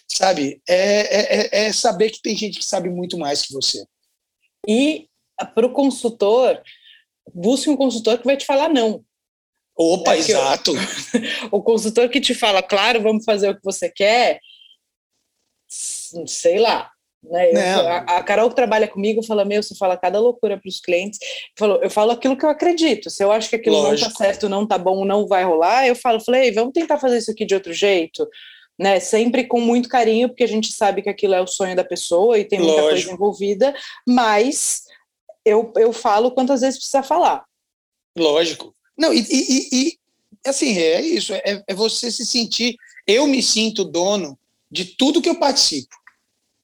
[0.06, 0.60] Sabe?
[0.68, 3.82] É, é saber que tem gente que sabe muito mais que você.
[4.66, 5.08] E
[5.54, 6.60] para o consultor,
[7.34, 9.04] busque um consultor que vai te falar não.
[9.76, 10.72] Opa, é exato.
[11.50, 14.40] o consultor que te fala, claro, vamos fazer o que você quer,
[16.26, 16.90] sei lá.
[17.22, 17.50] Né?
[17.52, 20.80] Eu, a, a, Carol que trabalha comigo fala: Meu, você fala cada loucura para os
[20.80, 21.18] clientes.
[21.58, 23.10] Falou, eu falo aquilo que eu acredito.
[23.10, 24.08] Se eu acho que aquilo Lógico.
[24.08, 27.18] não tá certo, não tá bom, não vai rolar, eu falo, falei, vamos tentar fazer
[27.18, 28.26] isso aqui de outro jeito
[28.80, 28.98] né?
[28.98, 32.38] Sempre com muito carinho, porque a gente sabe que aquilo é o sonho da pessoa
[32.38, 32.90] e tem muita Lógico.
[32.90, 33.74] coisa envolvida,
[34.08, 34.84] mas
[35.44, 37.44] eu, eu falo quantas vezes precisa falar.
[38.16, 38.74] Lógico.
[38.96, 39.98] Não, e, e, e
[40.46, 42.74] assim, é isso, é, é, você se sentir.
[43.06, 44.38] Eu me sinto dono
[44.70, 45.94] de tudo que eu participo.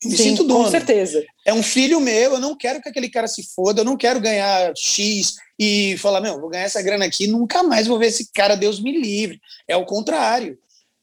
[0.03, 0.65] me Sim, sinto dono.
[0.65, 1.23] Com certeza.
[1.45, 4.21] É um filho meu, eu não quero que aquele cara se foda, eu não quero
[4.21, 8.33] ganhar X e falar, meu, vou ganhar essa grana aqui, nunca mais vou ver esse
[8.33, 9.39] cara, Deus me livre.
[9.69, 10.59] É o contrário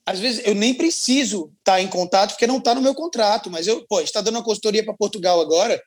[0.06, 3.50] às vezes eu nem preciso estar tá em contato porque não está no meu contrato,
[3.50, 5.82] mas eu, pô, está dando uma consultoria para Portugal agora,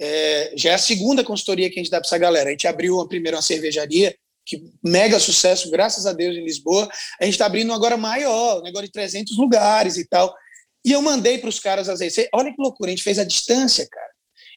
[0.00, 2.48] é, já é a segunda consultoria que a gente dá para essa galera.
[2.48, 6.88] A gente abriu a primeira uma cervejaria, que mega sucesso, graças a Deus, em Lisboa.
[7.20, 10.34] A gente está abrindo agora maior, um negócio de 300 lugares e tal.
[10.84, 12.30] E eu mandei para os caras as receitas.
[12.34, 14.10] Olha que loucura, a gente fez a distância, cara.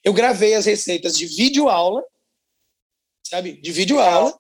[0.04, 2.02] Eu gravei as receitas de vídeo aula,
[3.28, 3.62] sabe?
[3.62, 4.34] De vídeo aula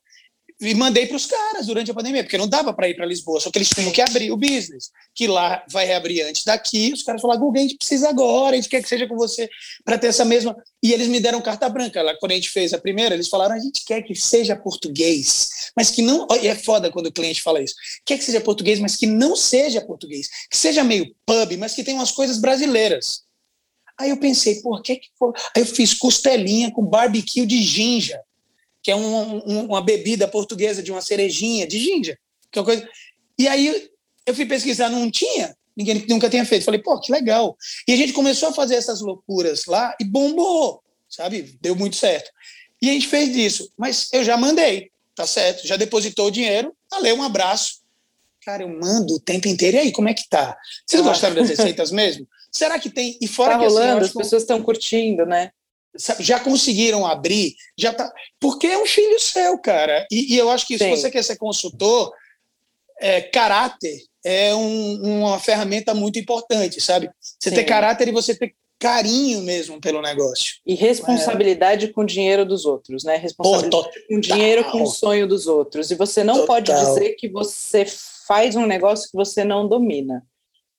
[0.59, 3.39] e mandei para os caras durante a pandemia, porque não dava para ir para Lisboa,
[3.39, 6.91] só que eles tinham que abrir o business, que lá vai reabrir antes daqui.
[6.93, 9.49] Os caras falaram: Google, a gente precisa agora, a gente quer que seja com você
[9.83, 10.55] para ter essa mesma.
[10.81, 12.01] E eles me deram carta branca.
[12.01, 15.49] Lá, quando a gente fez a primeira, eles falaram: a gente quer que seja português,
[15.75, 16.27] mas que não.
[16.41, 17.75] E é foda quando o cliente fala isso:
[18.05, 21.83] quer que seja português, mas que não seja português, que seja meio pub, mas que
[21.83, 23.23] tenha umas coisas brasileiras.
[23.99, 25.07] Aí eu pensei, por que que?
[25.55, 28.19] Aí eu fiz costelinha com barbecue de ginja
[28.83, 32.17] que é um, um, uma bebida portuguesa de uma cerejinha, de ginja.
[32.51, 32.87] Que é uma coisa...
[33.39, 33.89] E aí
[34.25, 36.65] eu fui pesquisar, não tinha, ninguém nunca tinha feito.
[36.65, 37.57] Falei, pô, que legal.
[37.87, 41.57] E a gente começou a fazer essas loucuras lá e bombou, sabe?
[41.61, 42.29] Deu muito certo.
[42.81, 43.71] E a gente fez isso.
[43.77, 45.65] Mas eu já mandei, tá certo?
[45.65, 47.81] Já depositou o dinheiro, valeu, um abraço.
[48.45, 49.77] Cara, eu mando o tempo inteiro.
[49.77, 50.57] E aí, como é que tá?
[50.85, 51.05] Vocês ah.
[51.05, 52.27] gostaram das receitas mesmo?
[52.51, 53.17] Será que tem?
[53.21, 55.51] E fora tá que assim, rolando, assim, as pessoas estão curtindo, né?
[56.19, 58.11] Já conseguiram abrir, já tá.
[58.39, 60.05] Porque é um filho seu, cara.
[60.11, 60.95] E, e eu acho que Sim.
[60.95, 62.11] se você quer ser consultor,
[62.99, 67.09] é, caráter é um, uma ferramenta muito importante, sabe?
[67.19, 67.55] Você Sim.
[67.55, 70.55] ter caráter e você ter carinho mesmo pelo negócio.
[70.65, 71.89] E responsabilidade é.
[71.89, 73.15] com o dinheiro dos outros, né?
[73.17, 75.91] Responsabilidade Pô, com o dinheiro com o sonho dos outros.
[75.91, 76.47] E você não total.
[76.47, 77.85] pode dizer que você
[78.27, 80.25] faz um negócio que você não domina.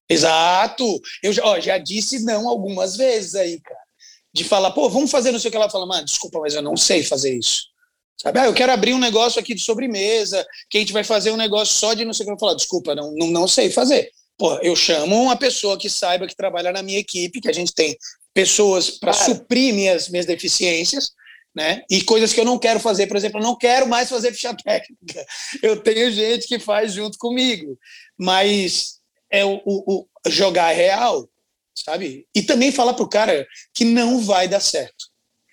[0.09, 1.01] Exato.
[1.23, 3.84] Eu já, ó, já disse não algumas vezes aí, cara
[4.35, 6.61] de falar, pô, vamos fazer não sei o que ela fala, mano, desculpa, mas eu
[6.61, 7.66] não sei fazer isso.
[8.20, 8.41] Sabe?
[8.41, 11.37] Ah, eu quero abrir um negócio aqui de sobremesa, que a gente vai fazer um
[11.37, 12.32] negócio só de não sei o que.
[12.32, 14.11] Eu falo, desculpa, não, não, não sei fazer.
[14.37, 17.72] Pô, eu chamo uma pessoa que saiba que trabalha na minha equipe, que a gente
[17.72, 17.97] tem
[18.32, 21.12] pessoas para suprir minhas, minhas deficiências,
[21.55, 21.82] né?
[21.89, 24.53] E coisas que eu não quero fazer, por exemplo, eu não quero mais fazer ficha
[24.53, 25.24] técnica.
[25.62, 27.78] Eu tenho gente que faz junto comigo,
[28.18, 28.99] mas
[29.30, 31.28] é o, o, o jogar real
[31.75, 32.27] sabe?
[32.35, 35.07] E também falar pro cara que não vai dar certo,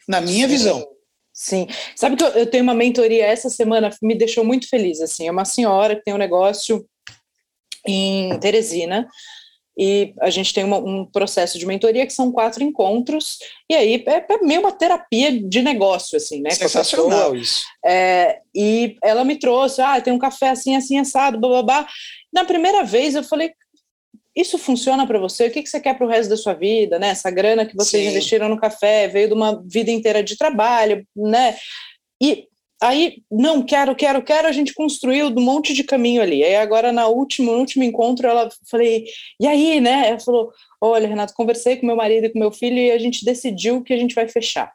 [0.08, 0.54] na minha Sim.
[0.54, 0.88] visão.
[1.34, 1.68] Sim.
[1.96, 5.32] Sabe que eu, eu, tenho uma mentoria essa semana, me deixou muito feliz, assim, é
[5.32, 6.86] uma senhora que tem um negócio
[7.88, 9.08] em Teresina,
[9.78, 14.04] e a gente tem uma, um processo de mentoria que são quatro encontros, e aí
[14.06, 16.52] é, é meio uma terapia de negócio, assim, né?
[16.52, 17.64] Sensacional isso.
[17.84, 21.88] É, e ela me trouxe, ah, tem um café assim, assim, assado, blá.
[22.32, 23.54] Na primeira vez eu falei,
[24.36, 25.48] isso funciona para você?
[25.48, 26.98] O que, que você quer para o resto da sua vida?
[26.98, 27.10] Né?
[27.10, 28.10] Essa grana que vocês Sim.
[28.10, 31.56] investiram no café veio de uma vida inteira de trabalho, né?
[32.22, 32.48] E
[32.82, 36.44] aí, não, quero, quero, quero, a gente construiu um monte de caminho ali.
[36.44, 39.06] Aí agora, na última, no último encontro, ela falei,
[39.40, 40.10] e aí, né?
[40.10, 43.26] Ela falou, olha, Renato, conversei com meu marido e com meu filho e a gente
[43.26, 44.72] decidiu que a gente vai fechar.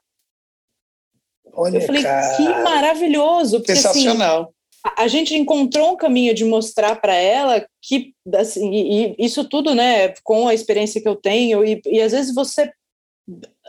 [1.53, 2.37] Olha, eu falei, cara.
[2.37, 3.59] que maravilhoso.
[3.59, 4.43] Porque, assim, Sensacional.
[4.43, 4.56] Assim,
[4.97, 9.75] a gente encontrou um caminho de mostrar para ela que assim, e, e, isso tudo,
[9.75, 12.71] né, com a experiência que eu tenho e, e às vezes você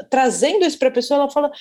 [0.10, 1.52] trazendo isso para a pessoa, ela fala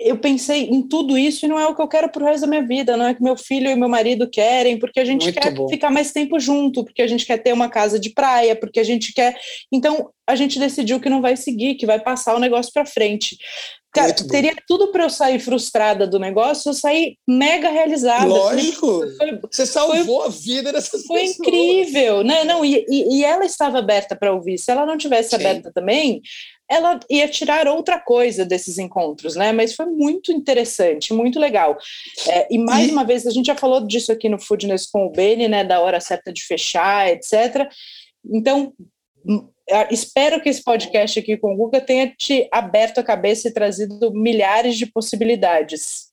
[0.00, 2.42] eu pensei em tudo isso e não é o que eu quero para o resto
[2.42, 5.04] da minha vida, não é o que meu filho e meu marido querem, porque a
[5.04, 5.68] gente Muito quer bom.
[5.68, 8.84] ficar mais tempo junto, porque a gente quer ter uma casa de praia, porque a
[8.84, 9.36] gente quer.
[9.72, 13.36] Então, a gente decidiu que não vai seguir, que vai passar o negócio para frente.
[13.98, 18.26] Cara, teria tudo para eu sair frustrada do negócio, eu saí mega realizada.
[18.26, 19.02] Lógico.
[19.16, 21.36] Foi, Você salvou foi, a vida dessas foi pessoas.
[21.36, 22.44] Foi incrível, né?
[22.44, 24.58] Não, e, e, ela estava aberta para ouvir.
[24.58, 25.36] Se ela não tivesse Sim.
[25.36, 26.20] aberta também,
[26.70, 29.52] ela ia tirar outra coisa desses encontros, né?
[29.52, 31.76] Mas foi muito interessante, muito legal.
[32.28, 32.92] É, e mais e...
[32.92, 35.64] uma vez, a gente já falou disso aqui no Foodness com o Beni, né?
[35.64, 37.68] Da hora certa de fechar, etc.
[38.30, 38.72] Então,
[39.90, 44.12] espero que esse podcast aqui com o Guga tenha te aberto a cabeça e trazido
[44.12, 46.08] milhares de possibilidades.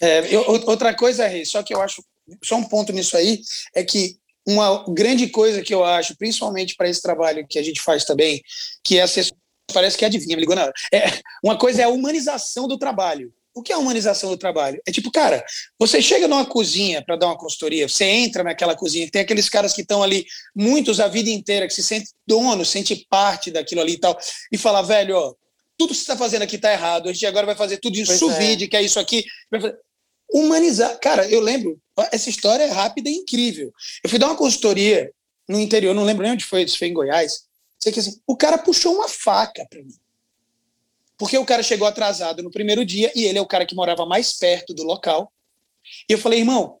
[0.00, 2.04] É, eu, outra coisa, Rei, só que eu acho,
[2.42, 3.40] só um ponto nisso aí,
[3.74, 7.80] é que uma grande coisa que eu acho, principalmente para esse trabalho que a gente
[7.80, 8.42] faz também,
[8.84, 9.36] que é assessor,
[9.72, 10.72] parece que adivinha, me ligou na hora.
[10.92, 11.04] É,
[11.42, 13.32] uma coisa é a humanização do trabalho.
[13.54, 14.80] O que é a humanização do trabalho?
[14.86, 15.44] É tipo, cara,
[15.78, 19.74] você chega numa cozinha para dar uma consultoria, você entra naquela cozinha, tem aqueles caras
[19.74, 20.24] que estão ali,
[20.54, 24.18] muitos a vida inteira, que se sente dono, sente parte daquilo ali e tal,
[24.50, 25.34] e fala, velho, ó,
[25.76, 28.06] tudo que você está fazendo aqui está errado, a gente agora vai fazer tudo em
[28.06, 28.68] pois sous vide, é.
[28.68, 29.24] que é isso aqui.
[30.32, 30.98] Humanizar.
[30.98, 31.78] Cara, eu lembro,
[32.10, 33.70] essa história é rápida e incrível.
[34.02, 35.12] Eu fui dar uma consultoria
[35.48, 37.42] no interior, não lembro nem onde foi, se foi em Goiás.
[37.82, 39.94] Sei que assim, o cara puxou uma faca para mim.
[41.18, 44.04] Porque o cara chegou atrasado no primeiro dia e ele é o cara que morava
[44.06, 45.32] mais perto do local.
[46.08, 46.78] E eu falei, irmão,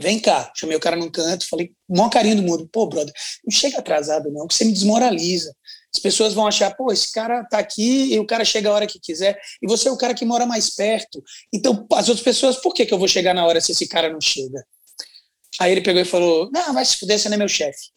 [0.00, 3.56] Vem cá, chamei o cara num canto, falei, maior carinho do mundo, pô, brother, não
[3.56, 5.54] chega atrasado não, que você me desmoraliza.
[5.94, 8.86] As pessoas vão achar, pô, esse cara tá aqui e o cara chega a hora
[8.88, 11.22] que quiser, e você é o cara que mora mais perto.
[11.52, 14.12] Então, as outras pessoas, por que, que eu vou chegar na hora se esse cara
[14.12, 14.66] não chega?
[15.60, 17.92] Aí ele pegou e falou: Não, vai se fuder, você não é meu chefe.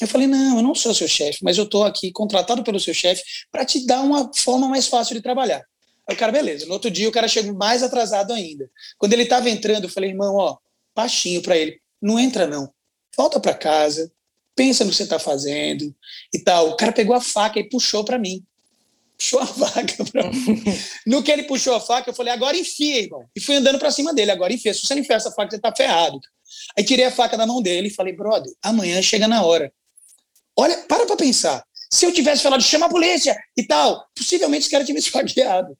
[0.00, 2.94] Eu falei: Não, eu não sou seu chefe, mas eu tô aqui contratado pelo seu
[2.94, 5.62] chefe para te dar uma forma mais fácil de trabalhar.
[6.08, 6.66] Aí o cara, beleza.
[6.66, 8.68] No outro dia, o cara chegou mais atrasado ainda.
[8.98, 10.56] Quando ele tava entrando, eu falei: Irmão, ó,
[10.94, 12.72] baixinho para ele: Não entra, não.
[13.16, 14.10] Volta para casa,
[14.56, 15.94] pensa no que você está fazendo
[16.32, 16.70] e tal.
[16.70, 18.42] O cara pegou a faca e puxou para mim.
[19.18, 20.62] Puxou a faca para mim.
[21.06, 23.28] No que ele puxou a faca, eu falei, agora enfia, irmão.
[23.36, 24.72] E fui andando para cima dele, agora enfia.
[24.72, 26.18] Se você não enfia essa faca, você tá ferrado.
[26.76, 29.72] Aí tirei a faca da mão dele e falei, brother, amanhã chega na hora.
[30.60, 31.64] Olha, para para pensar.
[31.90, 35.74] Se eu tivesse falado, chama a polícia e tal, possivelmente esse cara tinha me esfaqueado.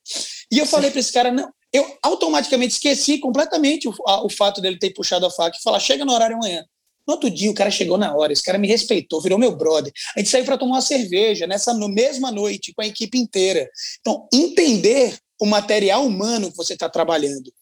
[0.51, 4.59] E eu falei para esse cara, não, eu automaticamente esqueci completamente o, a, o fato
[4.61, 6.65] dele ter puxado a faca e falar, chega no horário amanhã.
[7.07, 9.93] No outro dia, o cara chegou na hora, esse cara me respeitou, virou meu brother.
[10.17, 13.69] A gente saiu para tomar uma cerveja nessa no mesma noite com a equipe inteira.
[14.01, 17.53] Então, entender o material humano que você está trabalhando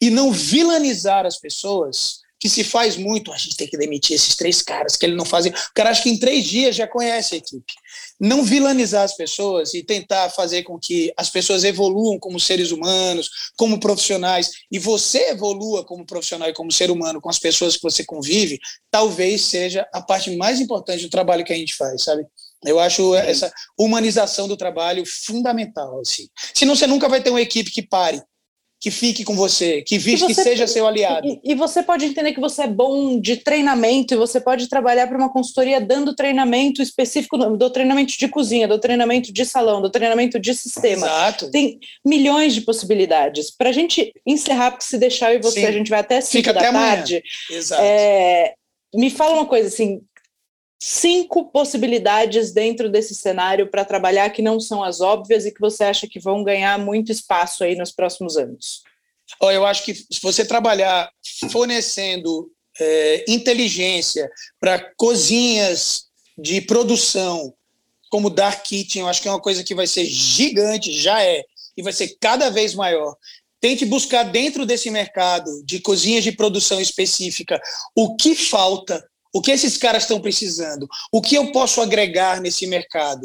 [0.00, 4.36] e não vilanizar as pessoas que se faz muito, a gente tem que demitir esses
[4.36, 5.52] três caras, que ele não fazem.
[5.52, 7.72] O cara acha que em três dias já conhece a equipe.
[8.20, 13.30] Não vilanizar as pessoas e tentar fazer com que as pessoas evoluam como seres humanos,
[13.56, 17.82] como profissionais, e você evolua como profissional e como ser humano com as pessoas que
[17.82, 18.58] você convive,
[18.90, 22.24] talvez seja a parte mais importante do trabalho que a gente faz, sabe?
[22.64, 26.00] Eu acho essa humanização do trabalho fundamental.
[26.00, 26.28] Assim.
[26.54, 28.20] Senão você nunca vai ter uma equipe que pare
[28.80, 31.26] que fique com você, que, vi, que seja seu aliado.
[31.26, 35.08] E, e, você pode entender que você é bom de treinamento e você pode trabalhar
[35.08, 39.90] para uma consultoria dando treinamento específico do treinamento de cozinha, do treinamento de salão, do
[39.90, 41.06] treinamento de sistema.
[41.06, 41.50] Exato.
[41.50, 43.50] Tem milhões de possibilidades.
[43.50, 45.66] Para a gente encerrar, porque se deixar eu e você, Sim.
[45.66, 47.22] a gente vai até 5 da até tarde.
[47.50, 47.82] Exato.
[47.82, 48.54] É,
[48.94, 50.00] me fala uma coisa assim,
[50.78, 55.84] cinco possibilidades dentro desse cenário para trabalhar que não são as óbvias e que você
[55.84, 58.82] acha que vão ganhar muito espaço aí nos próximos anos?
[59.40, 61.10] Oh, eu acho que se você trabalhar
[61.50, 62.50] fornecendo
[62.80, 66.06] é, inteligência para cozinhas
[66.36, 67.52] de produção,
[68.08, 71.44] como Dark Kitchen, eu acho que é uma coisa que vai ser gigante, já é,
[71.76, 73.16] e vai ser cada vez maior.
[73.60, 77.60] Tente buscar dentro desse mercado de cozinhas de produção específica
[77.94, 79.04] o que falta
[79.38, 80.88] o que esses caras estão precisando?
[81.12, 83.22] O que eu posso agregar nesse mercado?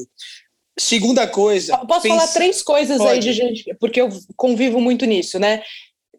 [0.78, 1.76] Segunda coisa.
[1.80, 2.16] Posso pensa...
[2.16, 3.12] falar três coisas Pode.
[3.12, 5.64] aí de gente, porque eu convivo muito nisso, né?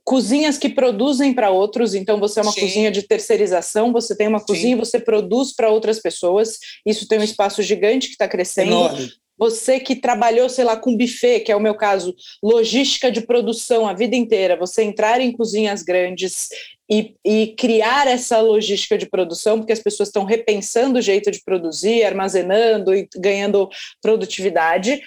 [0.03, 2.61] Cozinhas que produzem para outros, então você é uma Sim.
[2.61, 4.80] cozinha de terceirização, você tem uma cozinha, Sim.
[4.80, 8.72] você produz para outras pessoas, isso tem um espaço gigante que está crescendo.
[8.72, 9.12] Enorme.
[9.38, 13.86] Você que trabalhou, sei lá, com buffet, que é o meu caso, logística de produção
[13.86, 16.49] a vida inteira, você entrar em cozinhas grandes
[16.91, 21.43] e, e, criar essa logística de produção, porque as pessoas estão repensando o jeito de
[21.43, 23.68] produzir, armazenando e ganhando
[24.03, 25.01] produtividade.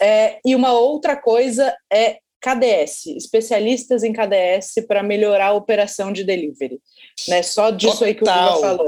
[0.00, 6.22] É, e uma outra coisa é KDS, especialistas em KDS para melhorar a operação de
[6.22, 6.78] delivery.
[7.26, 7.42] Né?
[7.42, 8.08] Só disso Total.
[8.08, 8.86] aí que o Lula falou.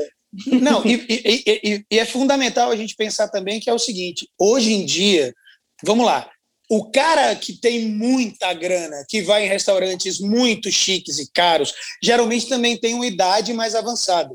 [0.60, 4.28] Não, e, e, e, e é fundamental a gente pensar também que é o seguinte:
[4.38, 5.34] hoje em dia,
[5.82, 6.30] vamos lá,
[6.68, 12.46] o cara que tem muita grana, que vai em restaurantes muito chiques e caros, geralmente
[12.46, 14.34] também tem uma idade mais avançada.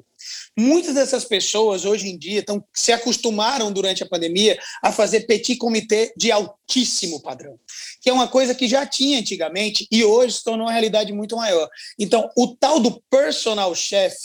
[0.58, 5.58] Muitas dessas pessoas hoje em dia estão, se acostumaram durante a pandemia a fazer petit
[5.58, 7.60] comité de altíssimo padrão,
[8.02, 11.36] que é uma coisa que já tinha antigamente e hoje se tornou uma realidade muito
[11.36, 11.68] maior.
[12.00, 14.16] Então, o tal do personal chef,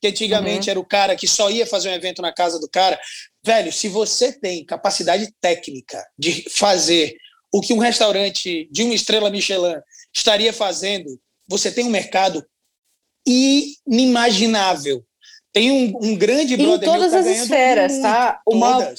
[0.00, 0.70] que antigamente uhum.
[0.70, 2.98] era o cara que só ia fazer um evento na casa do cara,
[3.44, 7.16] velho, se você tem capacidade técnica de fazer
[7.52, 9.80] o que um restaurante de uma estrela Michelin
[10.14, 12.44] estaria fazendo, você tem um mercado
[13.26, 15.04] inimaginável.
[15.50, 18.40] Tem um, um grande brother Em todas tá as esferas, muito, tá?
[18.46, 18.94] Uma,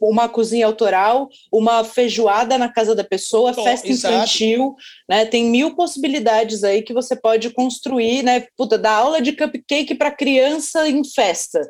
[0.00, 4.74] uma cozinha autoral, uma feijoada na casa da pessoa, Tom, festa infantil,
[5.08, 5.26] né?
[5.26, 8.46] Tem mil possibilidades aí que você pode construir, né?
[8.56, 11.60] Puta, dar aula de cupcake para criança em festa.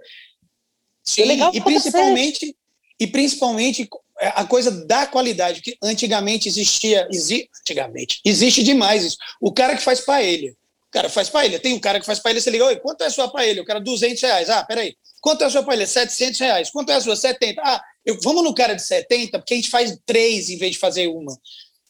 [1.05, 2.57] Sim, é legal e principalmente,
[3.01, 3.89] e principalmente é,
[4.21, 9.17] a coisa da qualidade, que antigamente existia, exi, antigamente, existe demais isso.
[9.41, 12.41] O cara que faz paella, o cara faz paella, tem um cara que faz paella,
[12.41, 13.63] você liga, oi, quanto é a sua paella?
[13.63, 14.51] O cara, 200 reais.
[14.51, 15.87] Ah, peraí, quanto é a sua paella?
[15.87, 16.71] 700 reais.
[16.71, 17.15] Quanto é a sua?
[17.15, 17.63] 70.
[17.65, 20.79] Ah, eu, vamos no cara de 70, porque a gente faz três em vez de
[20.79, 21.37] fazer uma.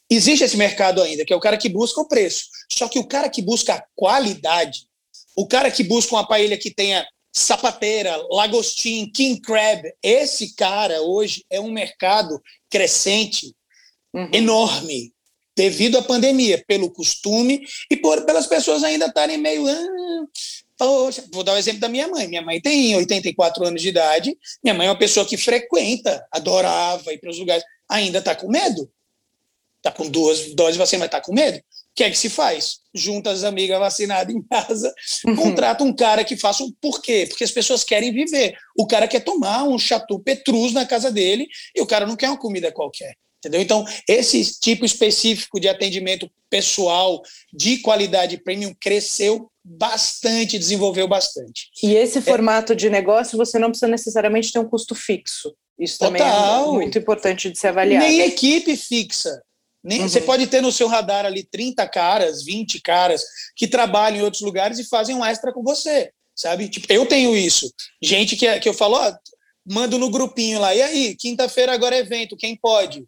[0.09, 2.45] Existe esse mercado ainda, que é o cara que busca o preço.
[2.71, 4.85] Só que o cara que busca a qualidade,
[5.35, 9.83] o cara que busca uma paella que tenha sapateira, lagostim, king crab.
[10.01, 13.55] Esse cara hoje é um mercado crescente,
[14.13, 14.29] uhum.
[14.33, 15.13] enorme,
[15.55, 19.67] devido à pandemia, pelo costume e por, pelas pessoas ainda estarem meio.
[19.67, 19.87] Ah,
[20.81, 22.27] Poxa, vou dar o exemplo da minha mãe.
[22.27, 24.35] Minha mãe tem 84 anos de idade.
[24.63, 27.63] Minha mãe é uma pessoa que frequenta, adorava ir para os lugares.
[27.87, 28.91] Ainda está com medo.
[29.77, 31.61] Está com duas doses de vacina, mas está com medo.
[31.91, 32.77] O que é que se faz?
[32.95, 34.93] Junta as amigas vacinadas em casa,
[35.25, 35.35] uhum.
[35.35, 36.71] contrata um cara que faça um.
[36.79, 37.25] Por quê?
[37.27, 38.57] Porque as pessoas querem viver.
[38.77, 42.29] O cara quer tomar um chateau petrus na casa dele e o cara não quer
[42.29, 43.15] uma comida qualquer.
[43.39, 43.59] Entendeu?
[43.59, 47.21] Então, esse tipo específico de atendimento pessoal
[47.51, 51.69] de qualidade premium cresceu bastante, desenvolveu bastante.
[51.81, 52.21] E esse é.
[52.21, 55.55] formato de negócio você não precisa necessariamente ter um custo fixo.
[55.79, 56.73] Isso também é Total.
[56.73, 58.05] muito importante de ser avaliado.
[58.05, 59.41] Nem equipe fixa.
[59.83, 60.09] Nem, uhum.
[60.09, 63.23] Você pode ter no seu radar ali 30 caras, 20 caras
[63.55, 66.69] que trabalham em outros lugares e fazem um extra com você, sabe?
[66.69, 67.71] Tipo, eu tenho isso.
[68.01, 69.13] Gente que, que eu falo, ó,
[69.65, 73.05] mando no grupinho lá, e aí, quinta-feira agora é evento, quem pode?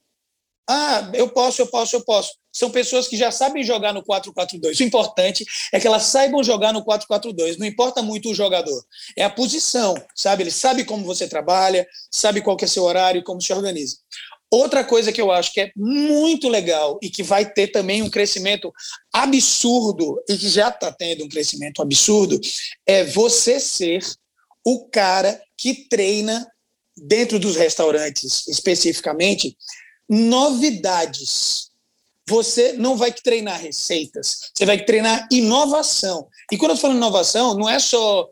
[0.68, 2.32] Ah, eu posso, eu posso, eu posso.
[2.52, 4.80] São pessoas que já sabem jogar no 4-4-2.
[4.80, 5.44] O importante
[5.74, 7.58] é que elas saibam jogar no 4-4-2.
[7.58, 8.82] Não importa muito o jogador,
[9.18, 10.44] é a posição, sabe?
[10.44, 13.98] Ele sabe como você trabalha, sabe qual que é seu horário e como se organiza.
[14.56, 18.10] Outra coisa que eu acho que é muito legal e que vai ter também um
[18.10, 18.72] crescimento
[19.12, 22.40] absurdo, e que já está tendo um crescimento absurdo,
[22.86, 24.06] é você ser
[24.64, 26.48] o cara que treina
[26.96, 29.58] dentro dos restaurantes, especificamente,
[30.08, 31.72] novidades.
[32.30, 36.28] Você não vai treinar receitas, você vai treinar inovação.
[36.52, 38.30] E quando eu falo inovação, não é só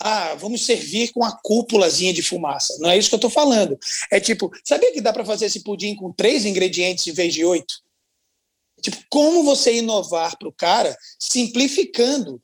[0.00, 2.76] ah, vamos servir com uma cúpulazinha de fumaça.
[2.78, 3.78] Não é isso que eu estou falando.
[4.10, 7.44] É tipo, sabia que dá para fazer esse pudim com três ingredientes em vez de
[7.44, 7.74] oito?
[8.80, 12.40] Tipo, como você inovar para o cara, simplificando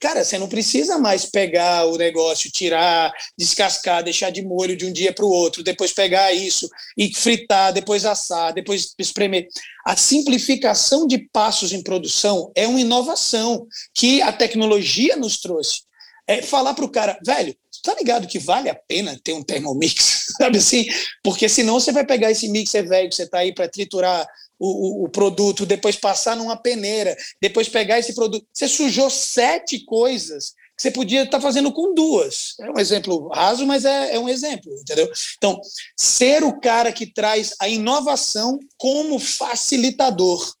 [0.00, 4.92] Cara, você não precisa mais pegar o negócio, tirar, descascar, deixar de molho de um
[4.92, 9.48] dia para o outro, depois pegar isso e fritar, depois assar, depois espremer.
[9.84, 15.87] A simplificação de passos em produção é uma inovação que a tecnologia nos trouxe.
[16.28, 20.26] É falar para o cara, velho, tá ligado que vale a pena ter um Thermomix?
[20.36, 20.86] Sabe assim?
[21.22, 24.26] Porque senão você vai pegar esse mixer velho que você está aí para triturar
[24.58, 28.46] o, o, produto, depois passar numa peneira, depois pegar esse produto.
[28.52, 32.54] Você sujou sete coisas que você podia estar fazendo com duas.
[32.60, 35.10] É um exemplo raso, mas é, é um exemplo, entendeu?
[35.36, 35.60] Então,
[35.96, 40.54] ser o cara que traz a inovação como facilitador.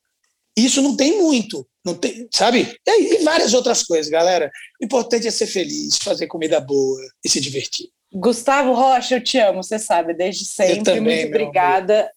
[0.56, 2.74] Isso não tem muito, não tem, sabe?
[2.86, 4.50] E, e várias outras coisas, galera.
[4.80, 7.88] O importante é ser feliz, fazer comida boa e se divertir.
[8.12, 10.82] Gustavo Rocha, eu te amo, você sabe, desde sempre.
[10.82, 12.10] Também, Muito obrigada.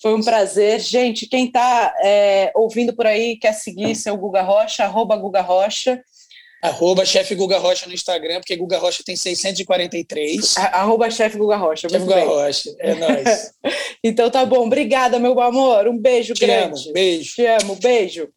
[0.00, 0.80] Foi um prazer.
[0.80, 6.02] Gente, quem está é, ouvindo por aí, quer seguir seu Guga Rocha, arroba Guga Rocha.
[6.62, 10.56] Arroba chefe Guga Rocha no Instagram, porque Guga Rocha tem 643.
[10.56, 11.88] Arroba chefe Guga Rocha.
[11.88, 13.52] Chefe Guga Rocha, é nóis.
[14.02, 14.66] então tá bom.
[14.66, 15.86] Obrigada, meu amor.
[15.86, 16.84] Um beijo Te grande.
[16.86, 17.34] Amo, beijo.
[17.34, 18.28] Te amo, beijo.